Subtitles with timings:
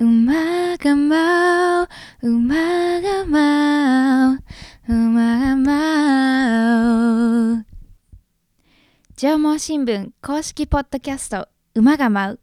[0.00, 1.88] 馬が舞う、
[2.22, 4.38] 馬が舞う、
[4.86, 7.66] 馬が舞う。
[9.16, 12.40] 縄文新聞公式ポッドキャスト、馬が舞う。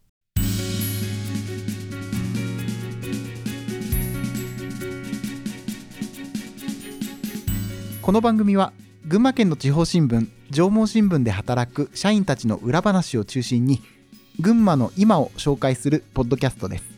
[8.01, 8.73] この番組は
[9.05, 13.79] 群馬県の地方新聞縄文新聞で働く社員たちの裏話を中心に
[14.41, 16.94] 群馬の今を紹介するポッドキャストです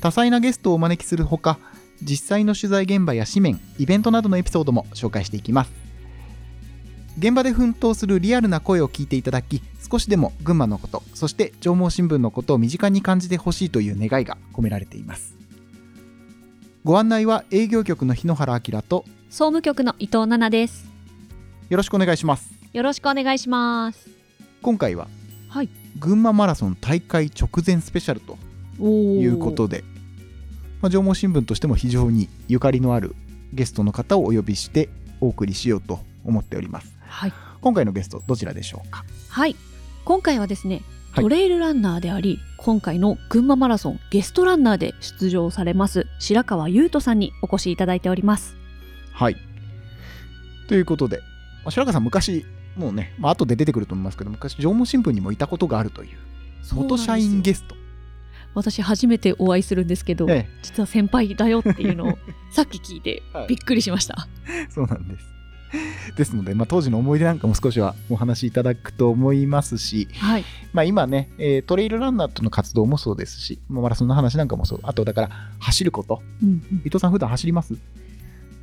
[0.00, 1.58] 多彩なゲストをお招きするほか
[2.02, 5.72] 実際の取材現場や紙面イベントなどのエピソードも紹介していきます
[7.18, 15.38] 現場で奮闘するリアルな声を聞いていただき少しでも群馬のことそして縄文新聞のことを身近に感じてほしいという願いが込められています
[16.84, 20.88] ご案内は営業局の日野原明と総務局の伊藤奈々です。
[21.68, 24.08] よろしくお願いしますよろしくお願いします。
[24.62, 25.06] 今回は
[25.50, 25.68] はい。
[25.98, 28.36] 群馬マラソン大会直前スペシャルとお
[28.80, 28.84] い
[29.20, 29.84] いうことで、
[30.80, 33.14] まあ、縄文新聞としても非常にゆかりのある
[33.52, 34.88] ゲストの方をお呼びして
[35.20, 36.96] お送りしようと思っております。
[37.06, 37.32] はい。
[37.60, 39.04] 今回のゲストどちらでしょうか？
[39.28, 39.56] はい。
[40.04, 41.24] 今回はですね、はい。
[41.24, 48.54] トレイルランナーであり、今回の群馬マラソンゲストランナーで出場されます白川優斗さんにお越しいただいております。
[49.12, 49.36] はい。
[50.68, 51.18] ということで、
[51.64, 56.18] まあ白川さん昔もうね、まあ後で出てくると思いますけど昔縄文新聞にもいたことがあるという
[56.72, 57.74] 元社員ゲスト
[58.58, 62.18] 私初めてお会いするんですけど、え実は先輩だよっていうのを
[62.52, 64.28] さっき聞いてはいびっくりしました。
[64.48, 65.26] えそうなんです
[66.16, 70.44] ですので、まあ、当時の思い出なんかも少しはお話しいただくと思いますし、はい。
[70.72, 77.74] まあ、今ね、えートレイルランナーとの活動もそうですし、まあマラソンの話なんかもそう、あとだから走ること、うんうん伊藤さん、普段走ります？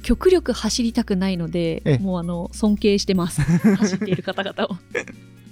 [0.02, 3.42] 極力走りたくないので、ええもうあの尊敬してます。
[3.78, 4.78] 走っている方々を。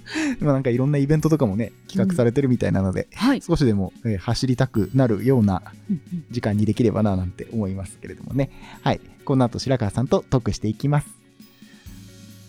[0.40, 3.40] 今なんかいろんなイベントとかもね、企画されてるみたいなので、はい。
[3.42, 8.50] 少しでも、えー走りたくなるようなうんうん時間にできればななんて思いますけれどもね。
[8.82, 9.00] はい。
[9.24, 11.08] この後、白川さんとトークしていきます。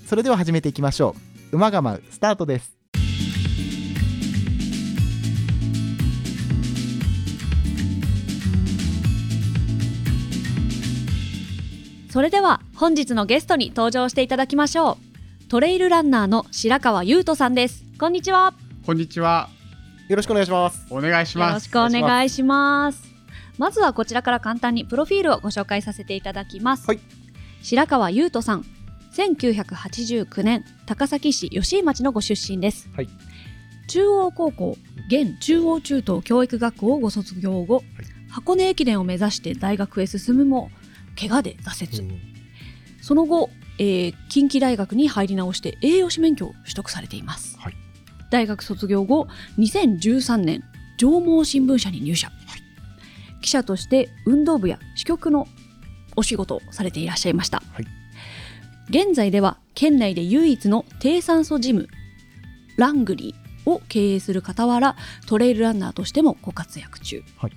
[0.06, 1.16] それでは始めていきましょ
[1.52, 1.56] う。
[1.58, 2.76] 馬が舞う、スタートです。
[12.16, 15.15] それでは本日のゲストに登場していただきましょう。
[15.48, 17.84] トレイルランナーの白川優斗さんです。
[18.00, 18.56] こんにちは。
[18.84, 19.48] こんにちは。
[20.10, 20.88] よろしくお願いします。
[20.90, 21.50] お願いします。
[21.50, 23.04] よろしくお願いします。
[23.60, 26.88] まずはこちらから簡単にプロフィールをご紹介させていただきます。
[26.88, 27.00] はい
[27.62, 28.66] 白川優斗さん。
[29.16, 32.90] 1989年高崎市吉井町のご出身です。
[32.96, 33.10] はい
[33.88, 34.78] 中央高校
[35.12, 37.84] 現中央中等教育学校をご卒業後、
[38.32, 40.72] 箱根駅伝を目指して大学へ進むも
[41.20, 42.20] 怪我で挫折。
[43.00, 47.74] その後、えー近畿大学に入り直して栄養士免許を取得されています、はい。
[48.32, 49.28] 大学卒業後
[49.58, 50.64] 2013年
[50.98, 52.32] 縄文新聞社に入社、
[53.42, 55.48] 記者として運動部や支局の
[56.16, 57.86] お仕事をされていらっしゃいました、はい。
[58.90, 61.88] 現在では県内で唯一の低酸素ジム
[62.78, 64.96] ラングリーを経営する傍ら
[65.28, 67.52] トレイルランナーとしてもご活躍中、はい。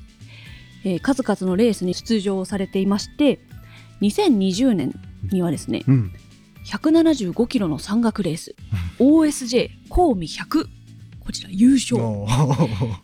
[0.85, 3.41] えー数々のレースに出場されていまして
[4.01, 4.93] 2020年
[5.33, 6.13] にはですねうん。
[6.65, 8.55] 175キロの山岳レース
[8.99, 10.67] OSJ コウミ100
[11.21, 11.99] こちら優勝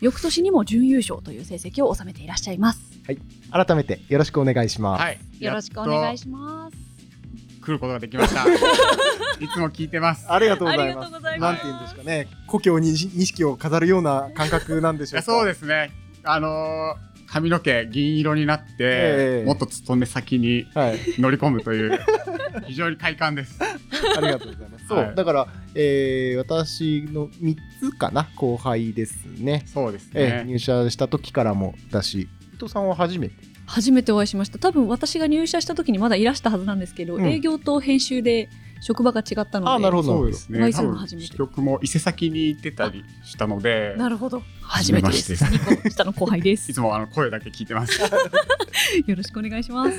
[0.01, 2.81] 翌年にも準優勝という成績を収めていらっしゃいます
[3.51, 5.03] 改めてよろしくお願いします。
[5.03, 5.19] はい。
[5.39, 6.77] よろしくお願いしします。
[7.63, 8.45] 来ることができました。
[9.41, 10.27] いつも聞いてます。
[10.29, 11.13] ありがとうございありがます。
[11.13, 15.93] とうございますなんて言うんですかね、故郷に錦を飾るような感覚なんでしょうそうですね。
[16.25, 20.99] あのー髪の毛銀色になって、ええもっと勤め先にはい。
[21.19, 21.99] 乗り込むという
[22.67, 23.59] 非常に快感です。
[23.61, 24.87] ありがとうございます。
[24.87, 29.65] そう、はいだから、えー私の3つかな、後輩ですね。
[29.67, 30.11] そうですね。
[30.15, 33.35] えー入社した時からもだし、伊藤さんは初めて？
[33.67, 38.49] 初めてお会いしました多分私が入社した時にまだいらしたはずなんですけど、うん営業と編集で
[38.85, 40.09] 職場が違ったのであなるほど。
[40.19, 40.61] そうですね。
[40.71, 40.83] 初
[41.17, 41.27] めて。
[41.29, 44.43] 支局も伊勢崎に行ってたりしたので、なるほど。
[44.61, 45.37] 初めてです。
[45.37, 46.69] 初めま2個下の後輩です。
[46.71, 47.99] いつもあの声だけ聞いてます。
[49.07, 49.97] よろしくお願いします。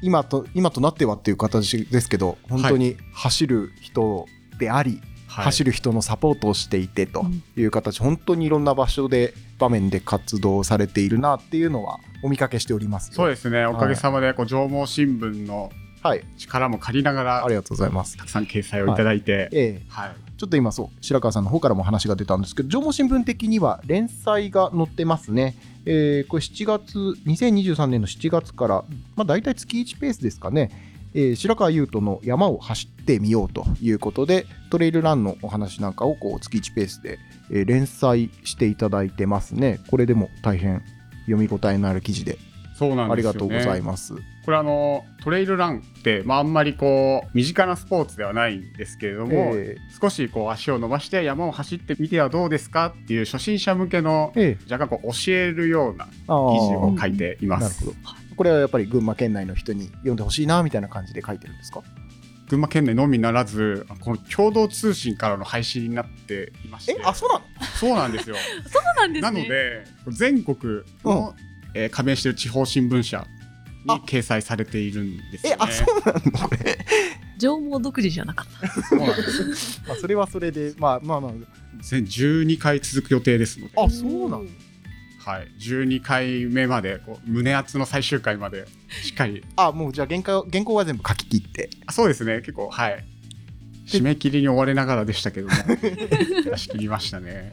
[0.00, 4.26] 今と今となってはっていう形ですけど、本当に走る人
[4.60, 5.44] であり、はい。
[5.46, 7.26] 走る人のサポートをしていてと
[7.56, 13.14] いう形、本当にいろんな場所で場面で活動されているなっていうのはお見かけしておりますよ。
[13.14, 13.66] そうですね。
[13.66, 18.16] おかげさまでこう縄文新聞のはい、力も借りながらありがとうございます。
[18.16, 19.82] たくさん掲載をいただいて、ええ。
[19.88, 25.54] はい、ちょっと今そう白川さんの方からも話が出たんですけど縄文新聞的には連載が載ってますね、
[25.86, 28.84] えーこれ7月2023年の7月から、
[29.14, 30.70] まあ、大体月1ペースですかね、
[31.14, 37.20] えー白川優斗の山を走ってみようということでトレイルランのお話なんかをこう月1ペースで、
[37.52, 39.78] えー連載していただいてますね。
[39.88, 40.82] これでも大変
[41.26, 42.38] 読み応えのある記事で。
[42.76, 44.14] そうなんですよ、ね、ありがとうございます。
[44.44, 54.58] これあのトレイルランって、まあ、あんまりこう身近なスポーツではないんですけれども、え少しこう足を伸ばして山を走ってみてはどうですかっていう初心者向けのええ。
[54.60, 57.84] え若干こう教えるようなあ記事をー書いています。
[57.84, 58.36] なるほど。
[58.36, 61.82] これはやっぱり群馬県内の人に読んでほしいなみたいな感じで書いてるんですか？
[62.48, 66.96] 群馬県内のみならずこの共同通信からの配信になっていまして。
[66.98, 67.44] えあそうなの？
[67.78, 68.34] そうなんですよ。
[68.68, 71.34] そうなんですなねので全国の、
[71.74, 73.26] えー加盟している地方新聞社
[73.84, 75.56] に掲載されているんですよね。
[75.60, 76.48] えあそうなの？
[76.48, 76.78] これ。
[77.38, 78.82] 上毛独自じゃなかった。
[78.82, 79.22] そうなんで
[79.56, 79.82] す。
[79.86, 81.32] まあそれはそれでまあまあま
[81.80, 84.44] 全12回続く予定ですので、ああそうなの
[85.24, 88.66] はい、12回目までこう胸熱の最終回まで
[89.02, 89.44] しっかり。
[89.56, 91.70] あもうじゃあ原稿原稿は全部書き切って。
[91.86, 92.38] あそうですね。
[92.38, 93.04] 結構はい。
[93.86, 95.54] 締め切りに追われながらでしたけども。
[95.76, 97.50] 出し切りましたね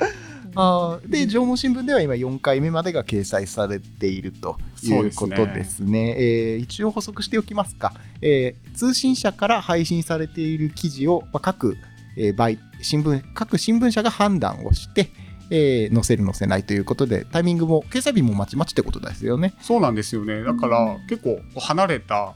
[0.60, 1.10] あー。
[1.10, 6.16] で縄文新聞では今4回目までが掲載されているということですね。
[6.18, 11.78] えー一応補足しておきますか、えー通信社から配信されている記事を、まあ、各、
[12.18, 15.10] えー媒新聞各新聞社が判断をして、
[15.50, 19.54] えー載せる載せないということでタイミングも掲載日もまちまちってことですよね。
[19.62, 20.44] そうなんですよね。
[20.44, 22.34] だから結構離れた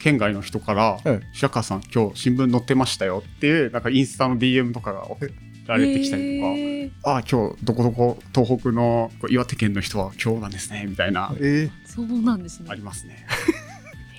[0.00, 5.26] 県外の人からうん「白川さん今日新聞載ってましたよ」っていうなんかインスタの DM とかが送
[5.68, 6.48] られてきたりとか。
[6.52, 6.90] へー。
[7.04, 11.32] ああ今日どこどこ東北の岩手県の人は今日なんですねみたいな。
[11.40, 12.66] えそうなんですね。
[12.70, 13.26] ありますね。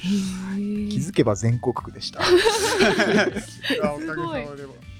[0.01, 0.07] 気
[0.98, 2.19] づけば全国区でした。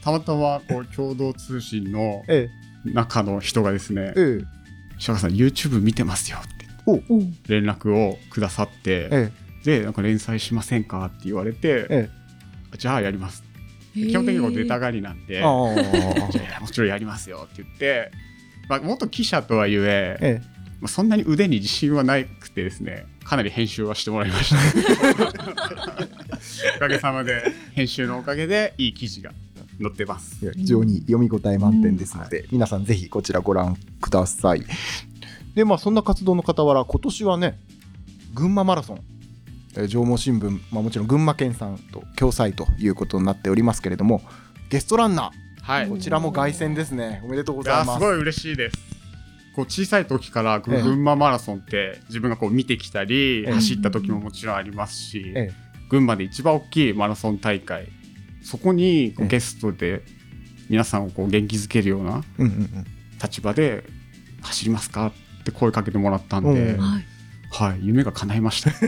[0.04, 2.50] たまたまこう共同通信のえ
[2.86, 4.46] 中の人がですねええ
[5.00, 6.48] 「白川さん YouTube 見てますよ」っ
[7.46, 9.32] て連絡をくださってえ
[9.64, 11.06] でなんか連載しませんか？
[11.06, 12.10] って言われてえ
[12.78, 13.44] じゃあやります
[13.94, 15.76] 基本的にこう出たがりなんでも
[16.72, 18.12] ちろんやりますよって言って、
[18.68, 20.42] まあ、元記者とはいええ
[20.82, 24.56] まあ、そんなに腕に自信はなくてですねかなり編集はしてもらいました。
[26.78, 27.44] おかげさまで
[27.74, 29.32] 編集のおかげでいい記事が
[29.80, 30.52] 載ってます。
[30.56, 34.64] 非常に読み応え満点ですので、皆さんぜひこちらご覧ください。
[35.54, 37.60] でまあそんな活動の傍ら今年はね
[38.34, 39.02] 群馬マラソン
[39.76, 44.22] えー上毛新聞、まあ、もちろん群馬県さんと共催ということになっておりますけれども
[44.70, 45.32] ゲストランナ
[45.62, 45.86] はい。
[45.86, 47.22] ーこちらも凱旋ですね。
[47.24, 47.90] おめでとうごいざいます。
[47.90, 48.78] やすごい嬉しいです。
[49.56, 53.52] こう小さい時から群馬マラソンって自分がこう見てきたり、ええ。
[53.54, 55.52] 走った時ももちろんありますし、え
[55.90, 57.88] 群馬で一番大きいマラソン大会
[58.42, 59.30] そこにこうええ。
[59.30, 60.02] ゲストで
[60.70, 62.86] 皆さんをこう元気づけるようなうんうん
[63.22, 63.84] 立場で
[64.42, 65.08] 走りますか
[65.42, 66.80] って声かけてもらったんで、うん。
[66.82, 67.06] はい
[67.52, 68.72] はい、夢が叶いました。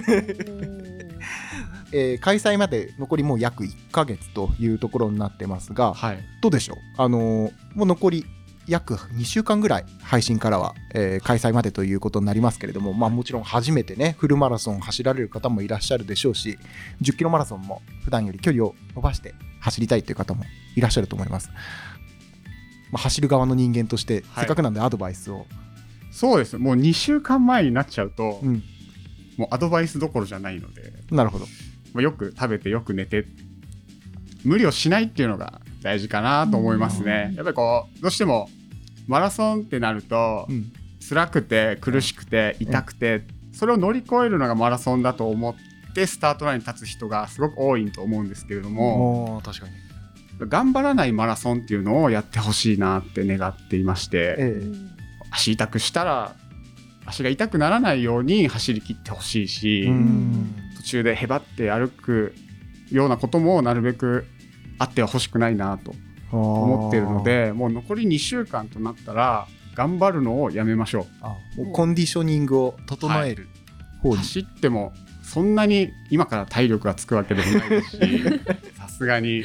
[1.94, 6.78] えー開催まで残りもう約1ヶ月というところになってますがはい、どうでしょう？
[7.02, 8.26] あのーもう残り
[8.68, 16.58] 約2週間ぐらい配信からは、えー開催までということになりますけれども、まあ、もちろん初めてねフルマラソン走られる方もいらっしゃるでしょうし
[17.02, 20.46] 10キロマラソンも普段より距離を伸ばして走りたいという方も
[20.78, 21.50] いらっしゃると思います、
[22.92, 24.24] まあ、走る側の人間として、はい。
[24.40, 25.46] せっかくなんでアドバイスを、
[26.12, 28.64] そうですもう2週間前になっちゃうと、うん、
[29.38, 31.46] もうアドバイスどころじゃないので、なるほど。
[31.94, 33.26] まあよく食べてよく寝て
[34.44, 37.34] 無理をしないっていうのが大事かなと思いますね。
[37.36, 38.50] やっぱりこうどうしても
[39.08, 40.72] マラソンってなると、うん。
[41.08, 49.74] 辛くて苦しくて痛くて、それを乗り越えるのがマラソンだと思ってスタートラインに立つ人がすごく多いと思うんですけれども、確かに、
[50.50, 54.62] 頑張らないマラソンっていうのをやってほしいなって願っていまして、え
[55.32, 56.36] 足痛くしたら
[57.06, 59.90] 足が痛くならないように走り切ってほしいし、
[60.78, 62.36] 途中でへばって歩く
[62.92, 64.26] ようなこともなるべく
[64.78, 65.94] あってはほしくないなと
[66.32, 71.08] 思ってるのでもう残り2週間となったら頑張るのをやめましょ
[71.58, 71.72] う。
[71.72, 73.48] コンディショニングを整える。
[74.02, 77.98] 方に、う走ってもそんなに今から体力がつくわけでもないですし
[78.78, 79.44] さすがに。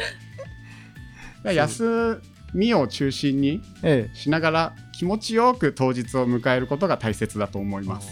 [1.45, 2.21] 休
[2.57, 8.09] みを中心にえしながら気持ちよく当日を迎えることが大切だと思いえます。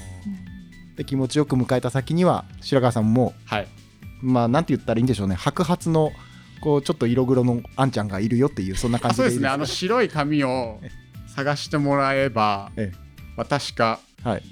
[0.96, 3.66] で気持ちよく迎えた先には白川さんもはい、
[4.20, 5.34] まあなんて言ったらいいんでしょうね。
[5.34, 6.12] 白髪の
[6.60, 9.48] こうちょっと色黒のあんちゃんがいるよっていうそんな感じでそうですね。
[9.48, 10.80] あの白い紙を
[11.34, 12.92] 探してもらえば、 え
[13.36, 14.42] 私かはい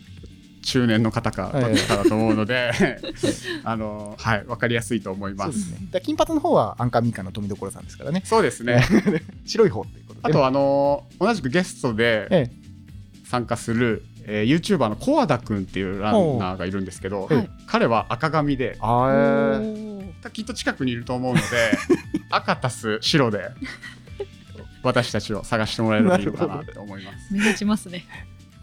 [0.62, 2.72] 中年の方かええどっちかだと思うので、
[3.64, 5.60] あのはい分かりやすいと思います。
[5.60, 5.78] すね。
[5.90, 8.22] で金髪の方はアンカーミーカの富所さんですからね。
[8.24, 8.82] そうですね。
[9.44, 10.28] 白い方っていうことで。
[10.28, 12.50] あとあの同じくゲストでえ
[13.26, 17.50] 参加する、えー、YouTuber のコアダくんっていうランナーがいるんですけど、はい。
[17.66, 18.78] 彼は赤髪で
[20.32, 21.46] きっと近くにいると思うので
[22.30, 23.50] 赤足す白で
[24.82, 27.32] 私たちを探してもらえるといいのかなって思います。
[27.32, 28.04] 目立ちますね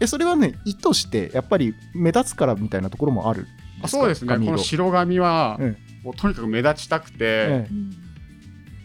[0.00, 3.46] えそれはね意図してやっぱり目立つからみたいなところもあるん
[3.82, 4.34] あそうですね。
[4.34, 7.90] この白髪は、えもうとにかく目立ちたくて、えうん。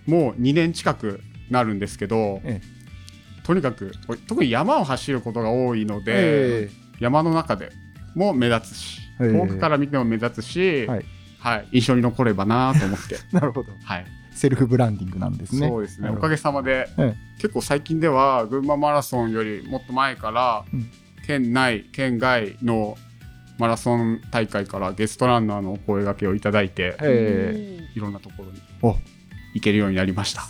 [0.06, 2.62] もう2年近くなるんですけど、え
[3.44, 3.92] とにかく
[4.28, 6.70] 特に山を走ることが多いので、え
[7.00, 7.72] 山の中で
[8.16, 9.32] も目立つし、ええ。
[9.34, 11.06] 遠くから見ても目立つし、はい。
[11.40, 13.74] はい印象に残ればなと思って、 なるほど。
[13.84, 14.06] はい。
[14.32, 15.68] セルフブランディングなんですね。
[15.68, 16.10] そうですね。
[16.10, 17.16] おかげさまで、え。
[17.38, 20.90] 結構最近では群馬マラソンよりもっと前から、うん
[21.26, 22.98] 県内県外の
[23.58, 28.96] マラソン大会からゲストランナーのお声掛けをいただいて、えいろんなところにお
[29.54, 30.44] 行けるようになりました。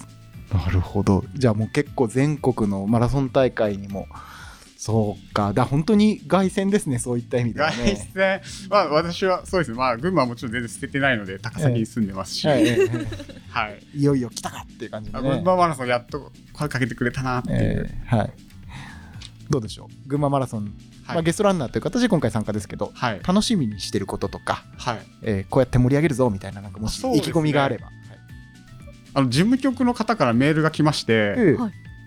[0.56, 1.24] なるほど。
[1.34, 4.08] じゃあもう結構全国のマラソン大会にも
[4.78, 5.54] そうか。
[5.54, 8.10] だ本当に凱旋ですねそういった意味でね。
[8.14, 9.78] 出まあ私はそうですね。
[9.78, 12.70] まあ群馬はもちろん全然捨ててないので高崎に住んでますし、はいえ。
[12.70, 12.90] ええ。
[13.50, 13.80] はい。
[13.96, 15.28] えいよいよ来たかっていう感じでね。
[15.28, 18.16] あ群馬マラソンやっと声かけてくれたなっていう、ええ。
[18.16, 18.34] はい
[19.50, 20.08] どうでしょう？
[20.10, 20.64] 群馬マラソン、
[21.06, 21.16] はい。
[21.16, 23.22] まあ、ゲストランナーという形で今回参加ですけどはい。
[23.26, 25.00] 楽しみにしてることとか、はい。
[25.24, 27.90] えーこうやって盛り上げるぞみたいななんかもし意気込みがあれば、
[29.14, 31.36] あの事務局の方からメールが来まして、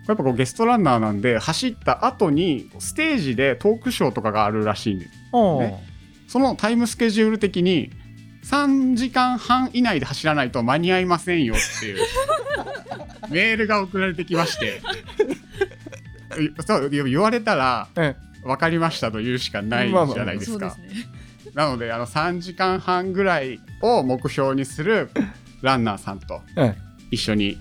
[0.09, 5.11] やっぱこうゲストランナーなんで走った後にステージでトークショーとかがあるらしいんです
[5.61, 5.85] ね。
[6.29, 7.91] そのタイムスケジュール的に
[8.45, 11.99] 3時間半以内で走らないと間に合いませんよっていう
[13.31, 14.81] メールが送られてきまして。
[15.18, 15.18] い
[16.67, 20.77] そう言われたらえ分かりましたと言うしかないじゃないですか。
[21.55, 25.11] なのであの3時間半ぐらいを目標にする
[25.63, 26.89] ランナーさんとええ。
[27.11, 27.59] 一緒に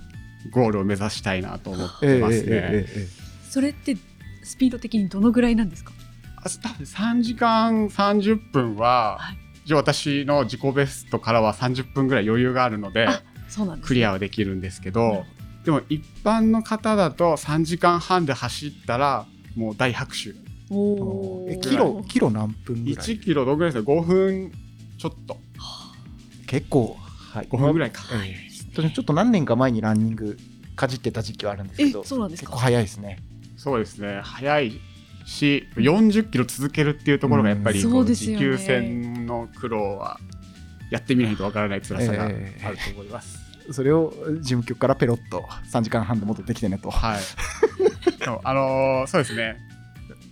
[0.52, 2.42] ゴールを目指したいなと思っええてますね。
[2.44, 3.08] えええええ
[3.50, 3.98] それって
[4.44, 5.94] スピード的にどのぐらいなんですか？
[6.38, 9.38] あ多分3時間30分は、はい。
[9.74, 13.08] 私の自己ベストからは30分ぐらい余裕があるので
[13.84, 15.26] クリアはできるんですけなるほど
[15.68, 20.34] でも一般の方だと3時間半で走ったらもう大拍手。
[20.70, 21.56] おー。
[21.56, 24.52] えキロキロ何分ぐらい？1キロどんぐらいですか？5分
[24.98, 25.36] ちょっと。
[26.48, 26.96] 結構、
[27.34, 28.48] はい、5分ぐらいか、ええ
[28.82, 30.38] 私ちょっと何年か前にランニング
[30.78, 32.52] かじってた時期はあるんですけどえそうなんですか？
[32.52, 33.20] 結構早いですね。
[33.58, 34.22] そうですね。
[34.24, 34.80] 早い
[35.26, 37.90] し40キロ続けるっていうところがやっぱり持
[38.38, 40.18] 久戦の苦労は
[40.92, 43.46] やってみないとわからない辛さがあるええと思います。
[43.72, 46.90] それを事務局からペロッと3時間半で戻ってきてねと。
[46.90, 47.20] はい。
[48.44, 49.58] あのーそうですね。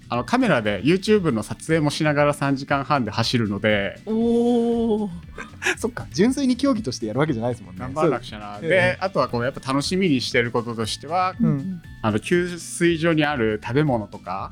[0.07, 3.99] あのカメラで YouTube の撮影もしながら3時間半で走るので。
[4.05, 5.09] おお
[5.77, 7.79] そっか純粋に競技としてやるわけじゃないですもんね。
[7.81, 8.59] 頑張らなくちゃな。
[8.59, 11.57] で、あとはこうやっぱ楽しみにしてることとしては、ううん。
[11.57, 14.51] んあの給水所にある食べ物とか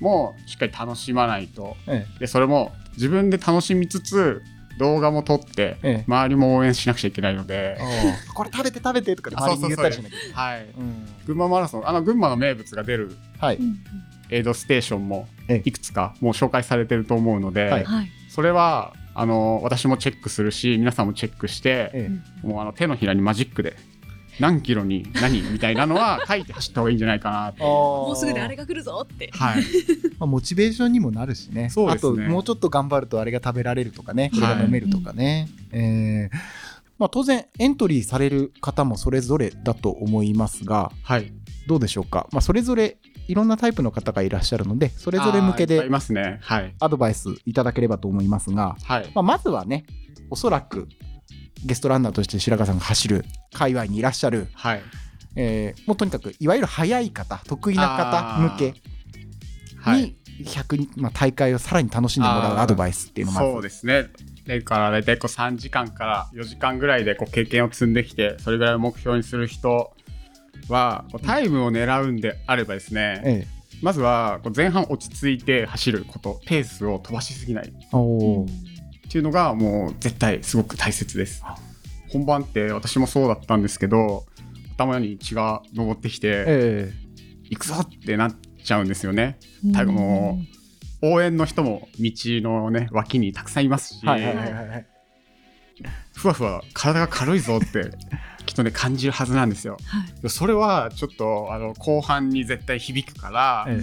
[0.00, 1.76] もしっかり楽しまないと。
[1.88, 2.06] え。
[2.20, 4.42] で、それも自分で楽しみつつ
[4.78, 5.90] 動画も撮ってええ。
[6.00, 7.78] え周りも応援しなくちゃいけないので。
[8.34, 10.54] これ食べて食べてとかで周りに言ったりしなきゃいけない。
[10.54, 10.64] はい。
[10.64, 11.06] うん。
[11.26, 13.56] 群馬マラソン、あの群馬の名物が出るはい。
[13.56, 13.78] うん。
[14.30, 15.62] エイドステーションもええ。
[15.64, 17.84] いくつかもう紹介されてると思うので、はい。
[17.84, 18.08] はい。
[18.30, 22.10] それはあの私もチェックするし皆さんもチェックして、え
[22.44, 22.46] え。
[22.46, 23.76] もうあの手のひらにマジックで
[24.40, 25.42] 何キロに何？
[25.42, 27.64] みたいなのは 書いて走った方がいいんじゃないかなと。
[27.64, 29.30] もうすぐであれが来るぞって。
[29.32, 29.62] はい、
[30.18, 31.70] まあ、モチベーションにもなるしね。
[31.70, 32.24] そうですね。
[32.24, 34.30] あともうちょっと頑張るとあれが食べられるとかね。
[34.32, 36.36] これはいが飲めるとかね、えー。
[36.98, 41.32] まあ、当然エントリーされる方もそれぞれだと思いますがはい、
[41.68, 46.38] どうでしょうか、まあ、それぞれいろんなタイプの方がいらっしゃるのでそれぞれ向けであーいっぱいいますね。
[46.42, 49.84] はい、アドバイスいただければと思いますが、はい、まあ、まずはね
[50.30, 50.88] おそらく
[51.64, 54.82] ゲストランナーとして白川さんが走る界隈にいらっしゃる、はい、
[55.36, 58.74] えーもうとにかくいわゆる速い方得意な方向け
[59.80, 60.02] はい。
[60.02, 64.06] に100人、まあ、大会をさらに楽しんでもらうアドバイスっていうのもそうですね。
[64.46, 69.92] だから大体こう3時間から4時間ぐらいでこう経験を積んできてそれぐらいを目標にする人
[70.68, 73.46] はタイムを狙うんであればですね、え
[73.82, 77.72] まずはこう前半落ち着いて走ることペースを飛ばしすぎない
[79.08, 81.42] っていうのがもう絶対すごく大切です。
[82.10, 84.26] 本番って私もそうだったんですけど
[84.76, 86.92] 頭に血が上ってきてえ
[87.44, 89.38] 行くぞってなっちゃうんですよね。
[89.72, 90.38] 多分も
[91.00, 94.86] 応援の人も道のね脇にたくさんいますし、えはいはいはいはい。
[96.14, 97.92] ふわふわ体が軽いぞって
[98.44, 99.78] きっとね感じるはずなんですよ。
[99.86, 100.28] はい。
[100.28, 103.80] それはちょっとあの後半に絶対響くから、え。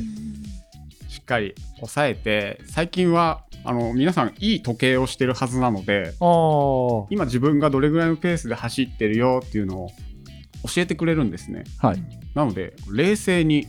[1.10, 6.13] しっかり抑えて最近はあの皆さんいい時計をしてるはずなので
[7.10, 9.89] 今自分がどれぐらいのペースで走ってるよっていうのを
[10.67, 11.63] 教えてくれるんですね。
[11.79, 12.03] はい。
[12.34, 13.67] なので冷静に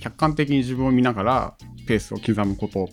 [0.00, 1.54] 客観的に自分を見ながら
[1.86, 2.88] ペースを刻むこと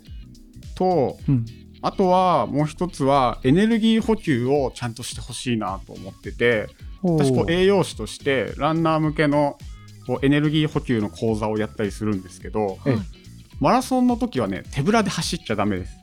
[0.76, 1.46] とうん。
[1.82, 6.68] あとはもう一つはエネルギー補給をちゃんとしてほしいなと思ってて
[7.02, 9.58] 私こう栄養士としてランナー向けの
[10.06, 13.29] こうエネルギー補給の講座をやったりするんですけどええ
[13.60, 15.94] マラソンの時はね手ぶらで走っちゃダメです。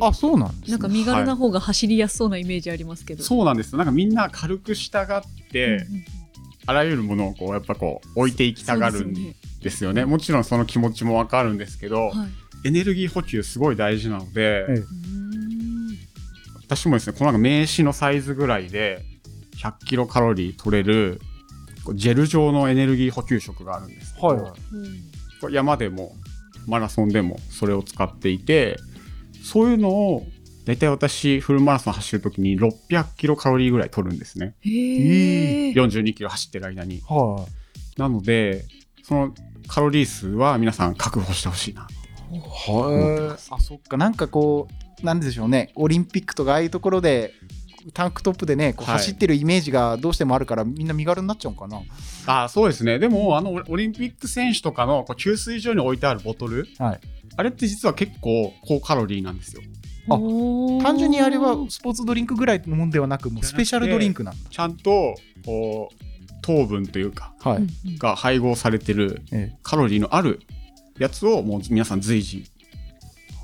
[0.00, 0.72] あそうなんですね。
[0.72, 3.76] なんか身軽な方が走りやすそうなイメージありますけど、そうなんです。
[3.76, 6.04] なんかみんな軽く従って、うんうん
[6.66, 9.34] あらゆるものをこうやっぱこう置いていきたがるんですよね。
[9.62, 10.04] ですよね。
[10.04, 12.26] もちろんその気持ちもわかるんですけど、は
[12.64, 12.68] い。
[12.68, 14.86] エネルギー補給すごい大事なので、ええうーん。
[16.66, 19.02] 私もですねこのなんか名刺のサイズぐらいで
[19.56, 21.20] 100キロカロリー取れる
[21.94, 24.52] ジェル状のエネルギー補給食があるんですけど、は
[25.50, 25.54] い。
[25.54, 26.12] 山でも
[26.70, 28.78] マラソンでもそれを使っていて
[29.44, 30.26] そういうのを
[30.64, 34.54] 大体私フルマラソン走るときに600キロカロリーぐらい取るんですね。
[34.60, 37.00] へえ42キロ走ってる間に。
[37.06, 37.46] は
[37.96, 38.64] なので
[39.02, 39.34] その
[39.66, 41.88] カロリー数は皆さん確保してほしいな。
[42.32, 43.96] いはいあそっか。
[43.96, 44.68] なんかこ
[45.02, 45.72] うなんでしょうね。
[45.74, 47.32] オリンピックとかああいうところで
[47.92, 48.98] タンクトップでねこうはい。
[48.98, 51.80] 走ってるイメージがどうしてもあるから、みんな身軽になっちゃうのかな。
[52.26, 52.98] あそうですね。
[52.98, 57.00] でもあのオリンピック選手とかのこう給水所に置いてあるボトル、はい。
[57.36, 59.62] あれって実は結構高カロリーなんですよ。
[60.08, 60.16] あ
[60.82, 64.50] 単純にあれはスポーツドリンクぐらいのもんではなくもうスペシャルドリンクなんだ。
[64.50, 69.58] ちゃんとこう糖分というかはい、が配合されてるええ。
[69.62, 70.40] カロリーのある
[70.98, 72.50] やつをもう皆さん随時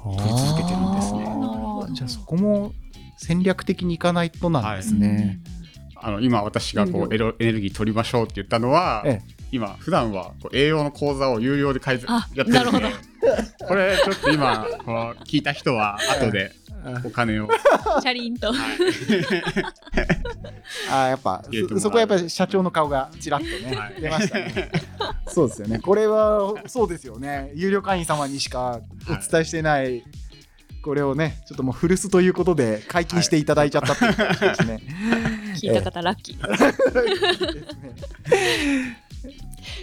[0.02, 1.24] 取り続けてるんですね。
[1.26, 1.40] あー。
[1.40, 2.72] なるほどじゃあそこも
[3.16, 5.40] 戦略的にいかないとなんですね、
[5.96, 9.20] あの今私がこ有うエロエネルギー取りましょうって言ったのは、え
[9.52, 12.92] 今普段はこう栄養の講座を有料で開あやってるんで
[13.66, 16.52] これちょっと今こう聞いた人は後で
[17.04, 17.48] お金を、
[18.00, 18.52] チャリンと。
[18.52, 18.76] はい。
[20.90, 24.00] あーやっぱそそこはやっぱり社長の顔がちらっとね、はい。
[24.00, 24.70] 出ましたね。
[25.26, 25.80] そうですよね。
[25.80, 27.50] これはそうですよね。
[27.54, 30.04] 有料会員様にしかお伝えしてない、
[30.86, 34.80] これをねちょっともう古巣ということで解禁していただいちゃったっていう感じですね、
[35.60, 36.64] 聞いた方ラッキー、です
[37.82, 38.06] ね。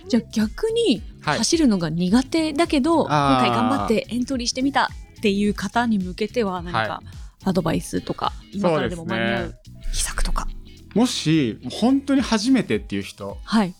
[0.07, 4.85] じゃあ逆にはい走るのが苦手だけど、今あー回頑張ってエントリーしてみた
[5.17, 7.01] っていう方に向けては何か
[7.43, 9.55] アドバイスとか、今からでも間に合う
[9.91, 10.47] 秘策とか。
[10.95, 13.73] もし本当に初めてっていう人はい。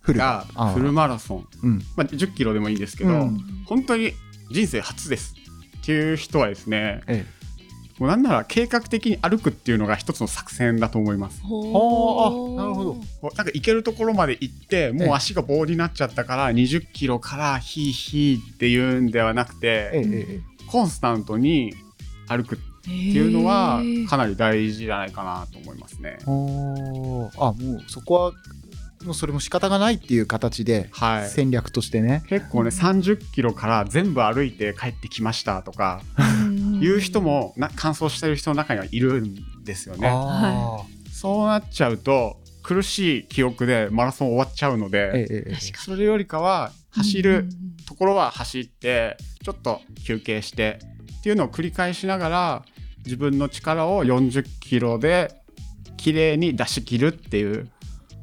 [0.00, 0.44] フルが
[0.74, 1.78] フルマラソン、うん。
[1.96, 3.38] まあ、10キロでもいいんですけど、うん。
[3.64, 4.12] 本当に
[4.50, 5.34] 人生初です
[5.84, 7.26] っていう人はですねえ
[7.98, 11.40] もうなんなら計画的に歩くっていうのが一つの作戦だと思います。
[11.42, 12.94] ほあなるほど。
[12.94, 21.72] なんか行けるところまで行ってもう足が棒になっちゃったから20キロからヒーヒーっていうんではなくええてええコンスタントに
[22.26, 26.18] 歩くっっていうのはかなり大事じゃないかなと思いますね。
[26.26, 28.32] あもうそこは
[29.04, 31.28] もうそれも仕方がないっていう形ではい。
[31.28, 36.02] 戦略としてね、結構ね30キロから全部歩いて帰ってきましたとか
[36.80, 40.08] いう人もな乾燥してる人の中にはいるんですよね。
[40.10, 47.48] あそうなっちゃうと苦しい記憶でマラソン終わっちゃうのーで、ええそれよりかは走る
[47.86, 50.78] ところは走ってちょっと休憩して
[51.18, 52.64] っていうのを繰り返しながら
[53.04, 55.34] 自分の力を40キロで
[55.96, 57.70] 綺麗に出し切るっていう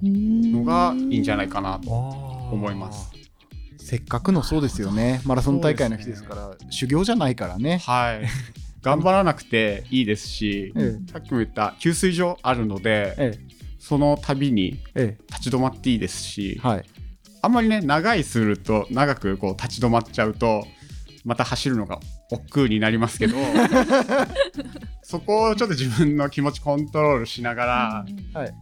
[0.04, 3.12] のがいいんじゃないかなと思思います。
[3.78, 5.22] せっかくのそうですよね。
[5.26, 7.80] マラソン大会の日ですから修行じゃないからね。
[7.80, 8.28] はい。
[8.82, 13.34] 頑張らなくていいですし、えさっきも言った給水所あるので、え
[13.80, 15.24] その度にええ。
[15.30, 16.86] 立ち止まっていいですし、えはい。
[17.42, 20.64] あんまりね長いすると長くこう立ち止まっちゃうと
[21.26, 22.00] また走るのが
[22.32, 23.36] 億劫になりますけど
[25.02, 28.06] そこをちょっと自分の気持ちコントロールしながら、
[28.40, 28.54] はい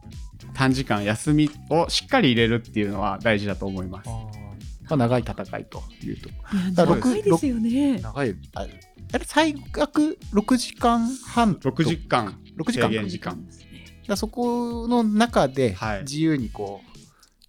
[0.54, 4.10] 短時間休みをしっかり入れるっていうのは大事だと思います。
[4.10, 6.30] まあ、長い戦いというと。
[6.30, 8.00] いやだから長いですよね。
[8.00, 8.68] 長いあ
[9.12, 13.08] あれ最悪6時間半と6時間6時間。
[13.08, 13.46] 時間。
[13.46, 13.66] ですね
[14.08, 16.02] だそこの中ではい。
[16.02, 16.90] 自由にこう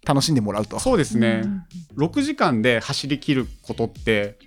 [0.05, 1.63] 楽しんでもらうと、そうですね、うん
[1.97, 4.37] 6時間で走り切ることって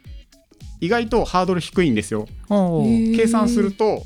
[0.81, 2.27] 意外とハードル低いんですよ。
[2.49, 4.03] 計算すると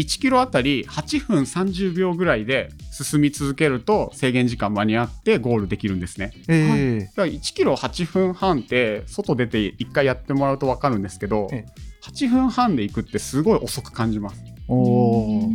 [0.00, 6.32] 1キロあたり8分30秒ぐらいで進み続けると制限時間間に合ってゴールできるんですね。
[6.48, 11.66] えだから1キロ8分半って外出て1回やってもらうと分かるんですけど、え
[12.02, 14.42] 8分半で行くってすごい遅く感じます。
[14.46, 15.50] えおー。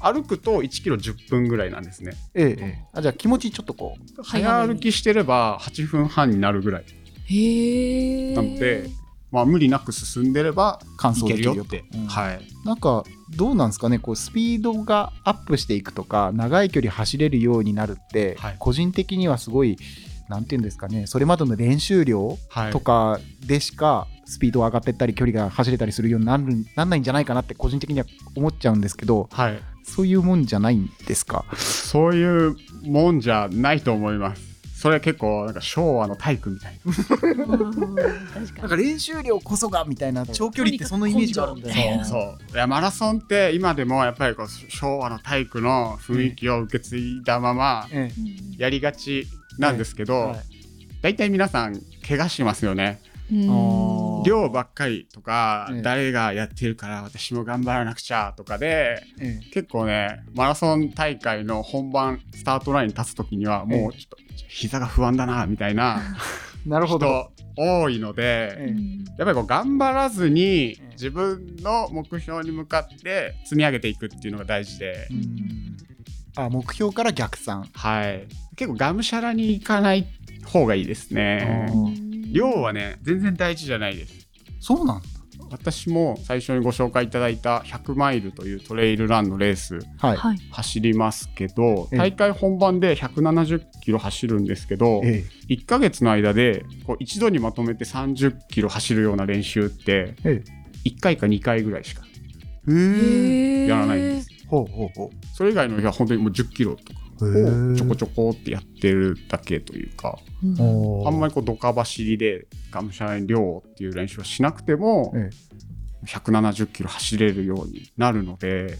[0.00, 2.12] 歩くと1キロ10分ぐらいなんですね。
[2.34, 2.44] ええ。
[2.44, 6.84] ええあじゃあ気持ちちょっとこう早歩きしてれば8分半になるぐらい。
[7.26, 8.90] へえなので、
[9.32, 11.84] まあ、無理なく進んでれば完い走できるよって。
[11.94, 12.06] うん。
[12.06, 12.40] はい。
[12.64, 13.02] なんか
[13.36, 13.98] どうなんですかね？
[13.98, 18.56] こうスピードがアップしていくとか長い距離走れるようになるって、はい。
[18.58, 19.78] 個人的にはすごい
[20.28, 21.06] なんていうんですかね？
[21.06, 26.44] それまでの練習量はいとかでしかスピードが上がっていったり距離が走れたりするようになる
[26.76, 29.28] なんないんじゃないかなって個人的には思っちゃうんですけど
[29.84, 31.44] そういうもんじゃないんですか？
[31.56, 34.51] そういうもんじゃないと思います。
[34.82, 36.76] それ結構なんか昭和の体育みたい
[37.36, 37.46] な。
[37.46, 42.04] なんか練習量こそがみたいな長距離ってそのイメージがあるんだよね。
[42.04, 47.86] そういやマラソンって今でもやっぱりこう昭和の体育の雰囲気を受け継いだまま。
[48.58, 50.40] やりがちなんですけど、はい。
[51.00, 53.00] 大体皆さん怪我しますよね
[54.24, 55.82] 量ばっかりとか、ええ。
[55.82, 64.16] 誰がやってるから私も頑張らなくちゃとかでえ結構ねマラソン大会の本番スタートラインに立つ時にはもうちょっと
[64.48, 66.00] 膝が不安だなみたいな
[66.66, 67.32] え なるほど。
[67.36, 68.74] 人多いので、え
[69.18, 75.76] やっぱりこう頑張らずにえ自分の目標に向かって積み上げていくっていうのが大事で、うん。
[76.36, 77.68] あ目標から逆算。
[77.74, 80.06] はい、結構がむしゃらにいかない
[80.44, 81.66] 方がいいですね
[82.32, 84.28] 量はね全然大事じゃないです。
[84.60, 85.04] そうなんだ。
[85.50, 90.16] 私も最初にご紹介いただいた100マイルというトレイルランのレースはい。
[90.16, 90.38] はい。
[90.50, 100.42] 走りますけどええ大会本番で170キロ走るんですけどえ1ヶ月の間でこう一度にまとめて30キロ走るような練習ってえ
[100.84, 102.02] 1回か2回ぐらいしか。
[102.66, 104.28] やらないんです。
[104.46, 107.01] ほうほうほそれ以外の日は本当にもう10キロとかう。
[107.22, 111.06] をちょこょちょこってやってるだけというかうん。
[111.06, 115.30] あんまりこうドカ走りでがむしゃらに量っていう練習をしなくてもえ
[116.06, 118.78] 170キロ走れるようになるので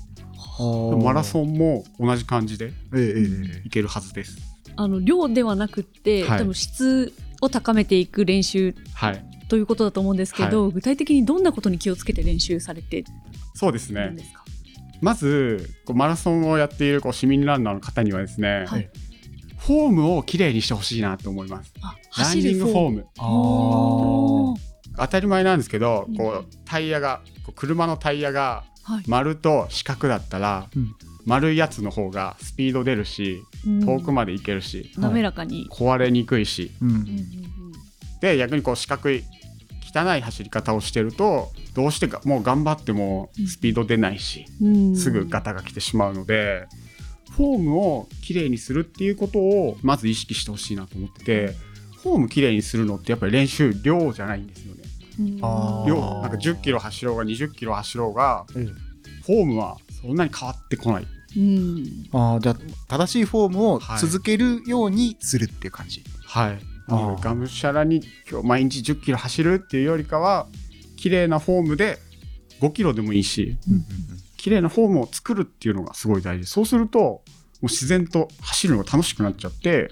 [1.03, 1.53] マラソン。
[1.53, 2.73] ンも同じ感じで
[3.65, 4.37] いけるはずです。
[4.77, 6.39] あの量ではなくって、はい。
[6.41, 13.05] 多分質を高めていく練習はい、ということだと思うんですけど、具体的にどんなことに気をつけて練習されて
[13.55, 14.42] そうですねるんですか。
[15.03, 18.89] まずこうマラソンをやっているこう市民ランナーの方にはですね、はい
[19.59, 21.73] フォームをきれいにしてほしいなと思います。
[21.83, 23.07] あランニングフォーム
[24.99, 27.21] 当たり前なんですけどうんこうタイヤが
[27.55, 35.69] 車のタイヤがはい丸と四角だったら、うん丸いやつの方がスピード出るしうん遠くまで行けるし、滑らかに。
[35.71, 36.85] 壊れにくいしー。
[36.85, 37.07] ううんん。
[38.21, 39.23] で逆にこう四角い
[39.95, 46.67] 汚い走り方をしてるとどうしてかもう頑張ってもスピード出ないし、うんうんすぐガタが来てしまうので
[47.37, 51.55] フォームをきれいにするっていうことをまず意識してほしいなと思ってて
[52.03, 54.83] フォームきれいにするのってやっぱり練習量じゃないんですよね。
[55.19, 55.37] うん
[55.87, 58.65] 量なんか10キロ走ろうが20キロ走ろうがええ
[59.25, 61.07] フォームはそんなに変わってこない。
[61.37, 62.57] うんああじゃあ
[62.89, 66.03] 正しいフォームをはい続けるようにするっていう感じ。
[66.27, 66.51] はい。
[66.53, 70.47] あーがむしゃらに今日毎日10キロ走るっていうよりかは
[70.97, 71.99] 綺麗なフォームで
[72.61, 73.57] 5キロでもいいし
[74.37, 77.23] 綺麗なフォームを作るっていうのがすごい大事そうするとも
[77.63, 79.91] う自然と走るのが楽しくなっちゃって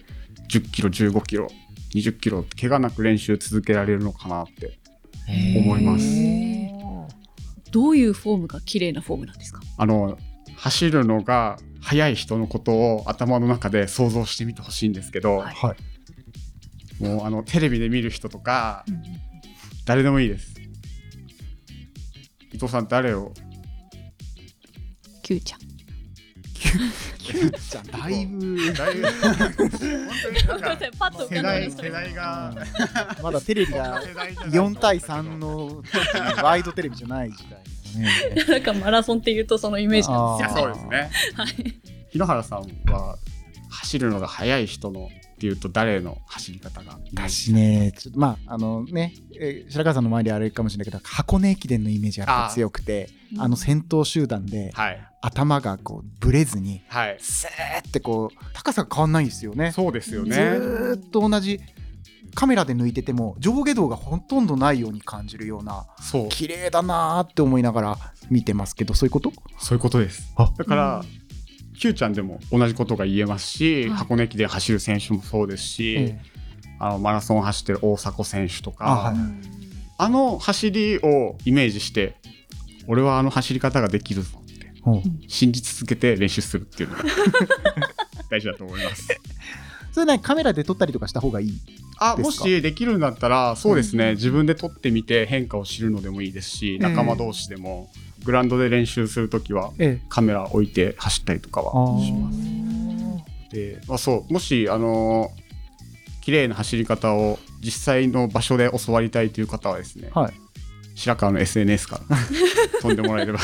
[0.49, 1.49] 10キロ15キロ
[1.95, 4.79] 20キロ怪我なく練習続けられるのかなって
[5.57, 6.05] 思います
[7.71, 9.61] どういうフォームが綺麗なフォームなんですか？
[9.79, 10.19] あの
[10.57, 15.77] 走るのが速い人のことを頭の中で想像してみてほしいんですけど、はいはい。
[17.01, 18.85] もうあのテレビで見る人とか
[19.87, 20.55] 誰でもいいです。
[22.53, 23.33] 伊藤さん誰を？
[25.23, 25.61] キューちゃん。
[26.61, 29.07] じゃあ だいぶだいぶ。
[29.07, 29.71] 本
[30.21, 30.39] 当に
[31.31, 32.55] 世代 世代が。
[33.23, 35.83] まだテレビが世代じゃない4対3の
[36.43, 37.59] ワイドテレビじゃない時代だ
[38.35, 38.45] ね。
[38.47, 40.65] なんかマラソンっていうとそのイメージなんですよ。
[40.65, 41.11] そうですね。
[41.35, 41.81] はい。
[42.11, 42.61] 日野原さん
[42.93, 43.17] は
[43.71, 45.09] 走るのが速い人の
[45.41, 46.99] っていうと誰の走り方が？
[47.15, 55.07] 私ね、ちょっとまあ、あのね、えー白川さんの周りあれかもしれないけど、箱根駅伝のイメージが強くて、あの先頭集団ではい。
[55.23, 57.17] 頭がこうブレずに、はい。
[57.21, 59.73] スーってこう、高さが変わんないんですよね。
[59.73, 61.59] そうですよずねーっと同じ
[62.35, 66.29] カメラで抜いてても上下動がほとんどないように感じるようなそう。
[66.29, 67.99] 綺麗だなーって思いながら
[68.29, 69.33] 見てますけどそういうこと？
[69.59, 70.33] そういうことです。
[70.37, 70.53] あ。
[70.59, 71.03] だから、
[71.81, 73.91] Q ちゃんでも同じことが言えますし、はい。
[73.91, 76.21] 箱根駅伝走る選手もそうですし、ええ。
[76.79, 79.17] あのマラソン走ってる大迫選手とかあはい。
[79.99, 82.17] あの走りをイメージして
[82.87, 84.73] 俺はあの走り方ができるぞって
[85.29, 87.05] 信じ続けて練習するっていうのが
[88.31, 89.09] 大事だと思います。
[89.93, 91.59] それ何カメラで撮ったりとかした方がいい
[91.99, 92.45] あですか？
[92.45, 96.79] もしできるんだったらそうですね、自分で撮ってみて変化を知るのでもいいですし、ええ。
[96.79, 97.91] 仲間同士でも
[98.25, 100.07] グラウンドで練習するときはええ。
[100.09, 102.39] カメラ置いて走ったりとかはします。
[103.51, 105.41] で、まあ、そうもしあのー
[106.23, 110.33] 綺麗な走り方を実際の場所で教わりたいという方はですね、はい。
[110.95, 112.17] 白川の SNS から
[112.83, 113.39] 飛んでもらえれば。